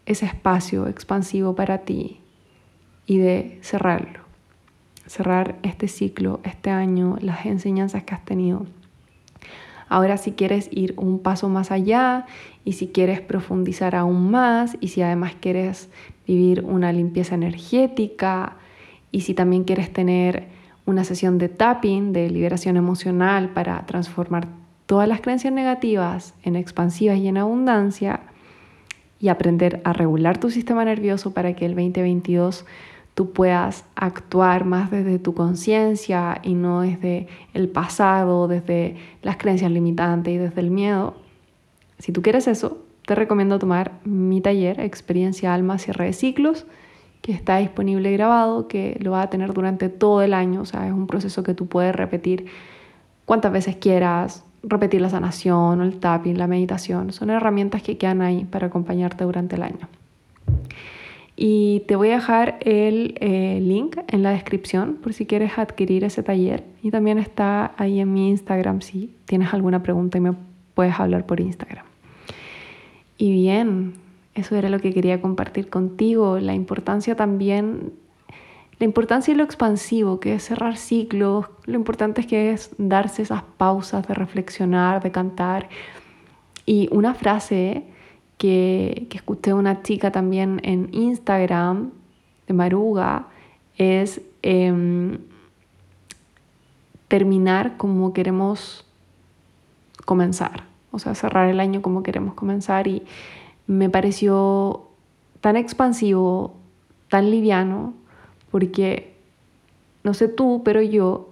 ese 0.07 0.27
espacio 0.27 0.89
expansivo 0.89 1.55
para 1.55 1.79
ti 1.79 2.19
y 3.07 3.19
de 3.19 3.61
cerrarlo. 3.63 4.22
Cerrar 5.13 5.57
este 5.63 5.89
ciclo, 5.89 6.41
este 6.43 6.71
año, 6.71 7.19
las 7.21 7.45
enseñanzas 7.45 8.03
que 8.05 8.15
has 8.15 8.25
tenido. 8.25 8.65
Ahora 9.91 10.17
si 10.17 10.33
quieres 10.33 10.71
ir 10.73 10.95
un 10.97 11.19
paso 11.19 11.51
más 11.51 11.71
allá 11.71 12.25
y 12.65 12.73
si 12.73 12.87
quieres 12.87 13.21
profundizar 13.21 13.95
aún 13.95 14.31
más 14.31 14.79
y 14.81 14.89
si 14.89 15.03
además 15.03 15.35
quieres 15.39 15.91
vivir 16.27 16.65
una 16.65 16.95
limpieza 16.95 17.35
energética 17.35 18.57
y 19.11 19.21
si 19.21 19.35
también 19.35 19.65
quieres 19.65 19.93
tener 19.93 20.45
una 20.87 21.05
sesión 21.05 21.37
de 21.37 21.51
tapping, 21.51 22.15
de 22.15 22.31
liberación 22.31 22.79
emocional 22.79 23.51
para 23.51 23.85
transformar 23.85 24.49
todas 24.87 25.07
las 25.07 25.21
creencias 25.21 25.53
negativas 25.53 26.33
en 26.43 26.57
expansivas 26.57 27.19
y 27.19 27.29
en 27.29 27.37
abundancia 27.37 28.21
y 29.21 29.29
aprender 29.29 29.83
a 29.85 29.93
regular 29.93 30.39
tu 30.39 30.49
sistema 30.49 30.87
nervioso 30.87 31.35
para 31.35 31.53
que 31.53 31.67
el 31.67 31.75
2022 31.75 32.65
tú 33.15 33.33
puedas 33.33 33.85
actuar 33.95 34.65
más 34.65 34.91
desde 34.91 35.19
tu 35.19 35.35
conciencia 35.35 36.41
y 36.43 36.55
no 36.55 36.81
desde 36.81 37.29
el 37.55 37.69
pasado, 37.69 38.49
desde 38.49 38.97
las 39.23 39.37
creencias 39.37 39.71
limitantes 39.71 40.35
y 40.35 40.39
desde 40.39 40.61
el 40.61 40.71
miedo. 40.71 41.15
Si 41.99 42.13
tú 42.13 42.23
quieres 42.23 42.49
eso, 42.49 42.79
te 43.07 43.15
recomiendo 43.15 43.59
tomar 43.59 43.93
mi 44.05 44.41
taller 44.41 44.81
Experiencia 44.81 45.53
Alma 45.53 45.79
Cierre 45.79 46.07
de 46.07 46.13
Ciclos, 46.13 46.67
que 47.21 47.33
está 47.33 47.59
disponible 47.59 48.13
grabado, 48.13 48.67
que 48.67 48.99
lo 49.01 49.13
va 49.13 49.23
a 49.23 49.31
tener 49.31 49.53
durante 49.53 49.89
todo 49.89 50.23
el 50.23 50.35
año. 50.35 50.63
O 50.63 50.65
sea, 50.65 50.87
es 50.87 50.93
un 50.93 51.07
proceso 51.07 51.43
que 51.43 51.55
tú 51.55 51.67
puedes 51.67 51.95
repetir 51.95 52.47
cuantas 53.25 53.53
veces 53.53 53.77
quieras, 53.77 54.45
repetir 54.63 55.01
la 55.01 55.11
sanación 55.11 55.81
el 55.83 55.99
tapping, 55.99 56.39
la 56.39 56.47
meditación. 56.47 57.13
Son 57.13 57.31
herramientas 57.31 57.83
que 57.83 57.99
quedan 57.99 58.23
ahí 58.23 58.45
para 58.45 58.69
acompañarte 58.69 59.25
durante 59.25 59.57
el 59.57 59.63
año. 59.63 59.89
Y 61.35 61.81
te 61.89 61.97
voy 61.97 62.11
a 62.11 62.17
dejar 62.17 62.59
el 62.61 63.15
eh, 63.21 63.59
link 63.61 63.97
en 64.09 64.23
la 64.23 64.31
descripción 64.31 64.97
por 64.97 65.15
si 65.15 65.27
quieres 65.27 65.59
adquirir 65.59 66.05
ese 66.05 66.23
taller. 66.23 66.65
Y 66.83 66.91
también 66.91 67.19
está 67.19 67.73
ahí 67.79 68.01
en 68.01 68.13
mi 68.13 68.31
Instagram 68.31 68.83
si 68.83 69.15
tienes 69.25 69.53
alguna 69.55 69.83
pregunta 69.83 70.19
y 70.19 70.21
me 70.21 70.35
puedes 70.75 70.99
hablar 71.01 71.27
por 71.27 71.41
Instagram. 71.41 71.87
Y 73.17 73.33
bien, 73.33 73.95
eso 74.35 74.57
era 74.57 74.69
lo 74.69 74.79
que 74.79 74.93
quería 74.93 75.21
compartir 75.21 75.69
contigo, 75.69 76.39
la 76.39 76.55
importancia 76.55 77.17
también, 77.17 77.93
la 78.79 78.85
importancia 78.85 79.33
y 79.33 79.37
lo 79.37 79.45
expansivo 79.45 80.21
que 80.21 80.35
es 80.35 80.45
cerrar 80.45 80.77
ciclos, 80.77 81.47
lo 81.67 81.75
importante 81.75 82.23
es 82.23 82.27
que 82.27 82.51
es 82.51 82.71
darse 82.79 83.23
esas 83.23 83.43
pausas 83.43 84.07
de 84.09 84.15
reflexionar, 84.15 85.03
de 85.03 85.13
cantar. 85.13 85.69
Y 86.67 86.89
una 86.91 87.15
frase 87.15 87.85
que, 88.43 89.07
que 89.09 89.19
escuché 89.19 89.55
una 89.55 89.85
chica 89.85 90.11
también 90.11 90.61
en 90.65 90.89
Instagram, 90.91 91.93
de 92.49 92.55
Maruga, 92.55 93.29
es 93.79 94.21
em, 94.43 95.19
terminar 97.07 97.77
como 97.77 98.13
queremos 98.13 98.85
comenzar, 100.05 100.65
o 100.91 100.99
sea, 100.99 101.15
cerrar 101.15 101.51
el 101.51 101.61
año 101.61 101.83
como 101.83 102.03
queremos 102.03 102.35
comenzar 102.35 102.89
y 102.89 103.05
me 103.69 103.89
pareció 103.89 104.89
tan 105.41 105.55
expansivo, 105.55 106.57
tan 107.09 107.31
liviano, 107.31 107.95
porque, 108.51 109.21
no 110.03 110.15
sé 110.15 110.27
tú, 110.27 110.63
pero 110.65 110.83
yo 110.83 111.29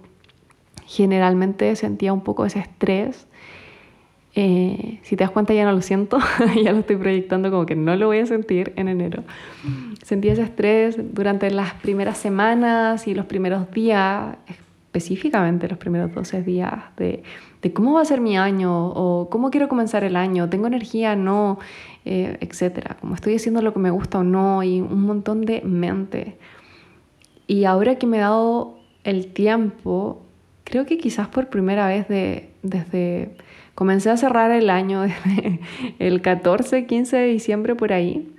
generalmente 0.85 1.75
sentía 1.75 2.13
un 2.13 2.21
poco 2.21 2.45
ese 2.45 2.59
estrés. 2.59 3.27
Eh, 4.33 4.99
si 5.03 5.17
te 5.17 5.23
das 5.23 5.31
cuenta 5.31 5.53
ya 5.53 5.65
no 5.65 5.73
lo 5.73 5.81
siento, 5.81 6.17
ya 6.63 6.71
lo 6.71 6.79
estoy 6.79 6.95
proyectando 6.95 7.51
como 7.51 7.65
que 7.65 7.75
no 7.75 7.95
lo 7.95 8.07
voy 8.07 8.19
a 8.19 8.25
sentir 8.25 8.73
en 8.75 8.87
enero. 8.87 9.23
Sentía 10.03 10.33
ese 10.33 10.43
estrés 10.43 10.95
durante 11.13 11.51
las 11.51 11.73
primeras 11.75 12.17
semanas 12.17 13.07
y 13.07 13.13
los 13.13 13.25
primeros 13.25 13.69
días, 13.71 14.37
específicamente 14.47 15.67
los 15.67 15.77
primeros 15.77 16.13
12 16.13 16.43
días 16.43 16.83
de, 16.97 17.23
de 17.61 17.73
cómo 17.73 17.93
va 17.93 18.01
a 18.01 18.05
ser 18.05 18.21
mi 18.21 18.37
año 18.37 18.87
o 18.87 19.29
cómo 19.29 19.51
quiero 19.51 19.67
comenzar 19.67 20.03
el 20.03 20.15
año, 20.15 20.49
tengo 20.49 20.67
energía, 20.67 21.15
no, 21.15 21.59
eh, 22.05 22.37
etcétera, 22.39 22.97
como 22.99 23.15
estoy 23.15 23.35
haciendo 23.35 23.61
lo 23.61 23.73
que 23.73 23.79
me 23.79 23.91
gusta 23.91 24.19
o 24.19 24.23
no, 24.23 24.63
y 24.63 24.81
un 24.81 25.03
montón 25.03 25.41
de 25.41 25.61
mente. 25.61 26.37
Y 27.47 27.65
ahora 27.65 27.95
que 27.95 28.07
me 28.07 28.17
he 28.17 28.21
dado 28.21 28.79
el 29.03 29.27
tiempo, 29.27 30.23
creo 30.63 30.85
que 30.85 30.97
quizás 30.97 31.27
por 31.27 31.49
primera 31.49 31.87
vez 31.87 32.07
de, 32.07 32.49
desde 32.63 33.35
comencé 33.81 34.11
a 34.11 34.17
cerrar 34.17 34.51
el 34.51 34.69
año, 34.69 35.05
el 35.97 36.21
14, 36.21 36.85
15 36.85 37.17
de 37.17 37.25
diciembre 37.25 37.73
por 37.73 37.93
ahí, 37.93 38.31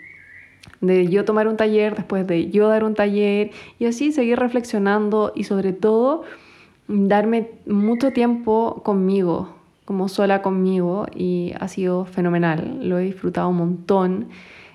de 0.81 1.09
yo 1.09 1.25
tomar 1.25 1.49
un 1.49 1.57
taller, 1.57 1.97
después 1.97 2.29
de 2.29 2.49
yo 2.51 2.69
dar 2.69 2.85
un 2.85 2.95
taller 2.95 3.51
y 3.81 3.87
así 3.87 4.13
seguir 4.13 4.39
reflexionando 4.39 5.33
y 5.35 5.43
sobre 5.43 5.73
todo 5.73 6.23
darme 6.87 7.51
mucho 7.67 8.13
tiempo 8.13 8.83
conmigo, 8.85 9.57
como 9.85 10.07
sola 10.07 10.43
conmigo 10.43 11.07
y 11.13 11.55
ha 11.59 11.67
sido 11.67 12.05
fenomenal, 12.05 12.79
lo 12.89 13.01
he 13.01 13.03
disfrutado 13.03 13.49
un 13.49 13.57
montón, 13.57 14.29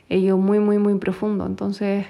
he 0.10 0.18
ido 0.18 0.38
muy, 0.38 0.60
muy, 0.60 0.80
muy 0.80 0.96
profundo, 0.96 1.46
entonces 1.46 2.08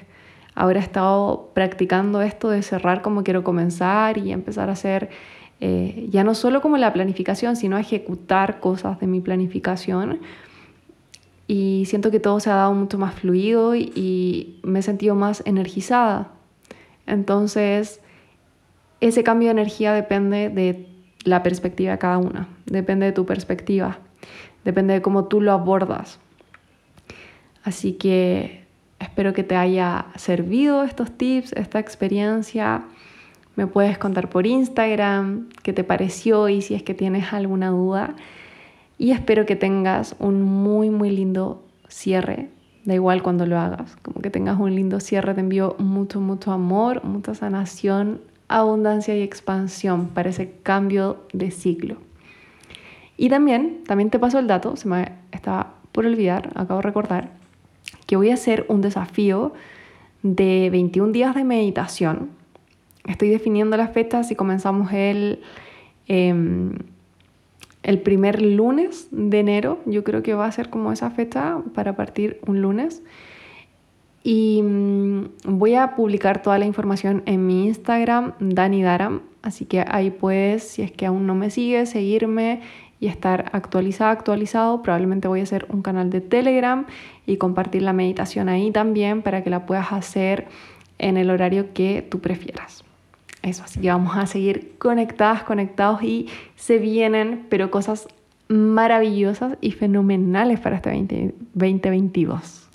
ahora 0.55 0.79
he 0.79 0.83
estado 0.83 1.51
practicando 1.53 2.23
esto 2.23 2.49
de 2.49 2.63
cerrar 2.63 3.03
como 3.03 3.23
quiero 3.23 3.43
comenzar 3.43 4.17
y 4.17 4.31
empezar 4.31 4.69
a 4.69 4.71
hacer 4.71 5.11
eh, 5.59 6.07
ya 6.09 6.23
no 6.23 6.35
solo 6.35 6.61
como 6.61 6.77
la 6.77 6.93
planificación, 6.93 7.55
sino 7.55 7.77
ejecutar 7.77 8.59
cosas 8.59 8.99
de 8.99 9.07
mi 9.07 9.21
planificación. 9.21 10.19
Y 11.47 11.85
siento 11.87 12.11
que 12.11 12.19
todo 12.19 12.39
se 12.39 12.49
ha 12.49 12.55
dado 12.55 12.73
mucho 12.73 12.97
más 12.97 13.15
fluido 13.15 13.75
y, 13.75 13.91
y 13.95 14.59
me 14.63 14.79
he 14.79 14.81
sentido 14.81 15.15
más 15.15 15.41
energizada. 15.45 16.29
Entonces, 17.05 18.01
ese 18.99 19.23
cambio 19.23 19.47
de 19.47 19.51
energía 19.51 19.93
depende 19.93 20.49
de 20.49 20.87
la 21.23 21.43
perspectiva 21.43 21.91
de 21.91 21.97
cada 21.97 22.17
una, 22.17 22.47
depende 22.65 23.05
de 23.05 23.11
tu 23.11 23.25
perspectiva, 23.25 23.99
depende 24.63 24.93
de 24.93 25.01
cómo 25.01 25.25
tú 25.25 25.41
lo 25.41 25.51
abordas. 25.51 26.19
Así 27.63 27.93
que 27.93 28.63
espero 28.99 29.33
que 29.33 29.43
te 29.43 29.55
haya 29.55 30.05
servido 30.15 30.83
estos 30.83 31.11
tips, 31.11 31.53
esta 31.53 31.79
experiencia. 31.79 32.83
Me 33.57 33.65
puedes 33.65 33.97
contar 33.97 34.29
por 34.29 34.45
Instagram 34.45 35.49
qué 35.63 35.73
te 35.73 35.83
pareció 35.83 36.47
y 36.47 36.61
si 36.61 36.75
es 36.75 36.83
que 36.83 36.93
tienes 36.93 37.33
alguna 37.33 37.71
duda. 37.71 38.15
Y 38.99 39.09
espero 39.09 39.47
que 39.47 39.55
tengas 39.55 40.15
un 40.19 40.43
muy, 40.43 40.91
muy 40.91 41.09
lindo 41.09 41.65
cierre. 41.87 42.49
Da 42.85 42.93
igual 42.93 43.23
cuando 43.23 43.47
lo 43.47 43.59
hagas, 43.59 43.95
como 44.03 44.21
que 44.21 44.29
tengas 44.29 44.59
un 44.59 44.75
lindo 44.75 44.99
cierre. 44.99 45.33
Te 45.33 45.39
envío 45.39 45.75
mucho, 45.79 46.21
mucho 46.21 46.51
amor, 46.51 47.03
mucha 47.03 47.33
sanación, 47.33 48.21
abundancia 48.47 49.15
y 49.15 49.23
expansión 49.23 50.09
para 50.09 50.29
ese 50.29 50.51
cambio 50.61 51.23
de 51.33 51.49
ciclo. 51.49 51.97
Y 53.17 53.29
también, 53.29 53.83
también 53.87 54.11
te 54.11 54.19
paso 54.19 54.37
el 54.37 54.45
dato, 54.45 54.75
se 54.75 54.87
me 54.87 55.13
estaba 55.31 55.73
por 55.91 56.05
olvidar, 56.05 56.51
acabo 56.53 56.81
de 56.81 56.83
recordar, 56.83 57.31
que 58.05 58.17
voy 58.17 58.29
a 58.29 58.35
hacer 58.35 58.67
un 58.69 58.81
desafío 58.81 59.53
de 60.21 60.69
21 60.69 61.11
días 61.11 61.33
de 61.33 61.43
meditación. 61.43 62.37
Estoy 63.07 63.29
definiendo 63.29 63.77
las 63.77 63.91
fechas 63.91 64.31
y 64.31 64.35
comenzamos 64.35 64.91
el, 64.91 65.39
em, 66.07 66.73
el 67.83 67.99
primer 68.01 68.41
lunes 68.41 69.07
de 69.11 69.39
enero. 69.39 69.79
Yo 69.85 70.03
creo 70.03 70.21
que 70.21 70.33
va 70.33 70.45
a 70.45 70.51
ser 70.51 70.69
como 70.69 70.91
esa 70.91 71.09
fecha 71.09 71.59
para 71.73 71.95
partir 71.95 72.39
un 72.45 72.61
lunes. 72.61 73.01
Y 74.23 74.61
mm, 74.61 75.23
voy 75.45 75.75
a 75.75 75.95
publicar 75.95 76.41
toda 76.41 76.59
la 76.59 76.65
información 76.65 77.23
en 77.25 77.47
mi 77.47 77.67
Instagram, 77.67 78.33
Dani 78.39 78.83
Daram. 78.83 79.21
Así 79.41 79.63
que 79.63 79.85
ahí 79.87 80.11
puedes, 80.11 80.63
si 80.63 80.81
es 80.81 80.91
que 80.91 81.05
aún 81.05 81.25
no 81.25 81.33
me 81.33 81.49
sigues, 81.49 81.91
seguirme 81.91 82.59
y 82.99 83.07
estar 83.07 83.49
actualizada, 83.53 84.11
actualizado. 84.11 84.81
Probablemente 84.81 85.29
voy 85.29 85.39
a 85.39 85.43
hacer 85.43 85.65
un 85.69 85.81
canal 85.81 86.09
de 86.09 86.19
Telegram 86.19 86.85
y 87.25 87.37
compartir 87.37 87.83
la 87.83 87.93
meditación 87.93 88.49
ahí 88.49 88.71
también 88.71 89.21
para 89.21 89.43
que 89.45 89.49
la 89.49 89.65
puedas 89.65 89.93
hacer 89.93 90.47
en 90.97 91.15
el 91.15 91.29
horario 91.29 91.73
que 91.73 92.01
tú 92.01 92.19
prefieras. 92.19 92.83
Eso, 93.43 93.63
así 93.63 93.79
que 93.79 93.89
vamos 93.89 94.17
a 94.17 94.25
seguir 94.25 94.75
conectadas, 94.77 95.43
conectados 95.43 96.03
y 96.03 96.27
se 96.55 96.79
vienen, 96.79 97.45
pero 97.49 97.69
cosas 97.71 98.07
maravillosas 98.47 99.57
y 99.61 99.71
fenomenales 99.71 100.59
para 100.59 100.77
este 100.77 101.35
2022. 101.53 102.69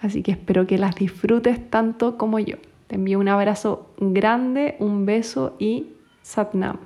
Así 0.00 0.22
que 0.22 0.32
espero 0.32 0.66
que 0.66 0.78
las 0.78 0.96
disfrutes 0.96 1.70
tanto 1.70 2.16
como 2.16 2.38
yo. 2.38 2.56
Te 2.88 2.96
envío 2.96 3.18
un 3.18 3.28
abrazo 3.28 3.90
grande, 3.98 4.76
un 4.80 5.06
beso 5.06 5.56
y 5.58 5.88
Satnam. 6.22 6.78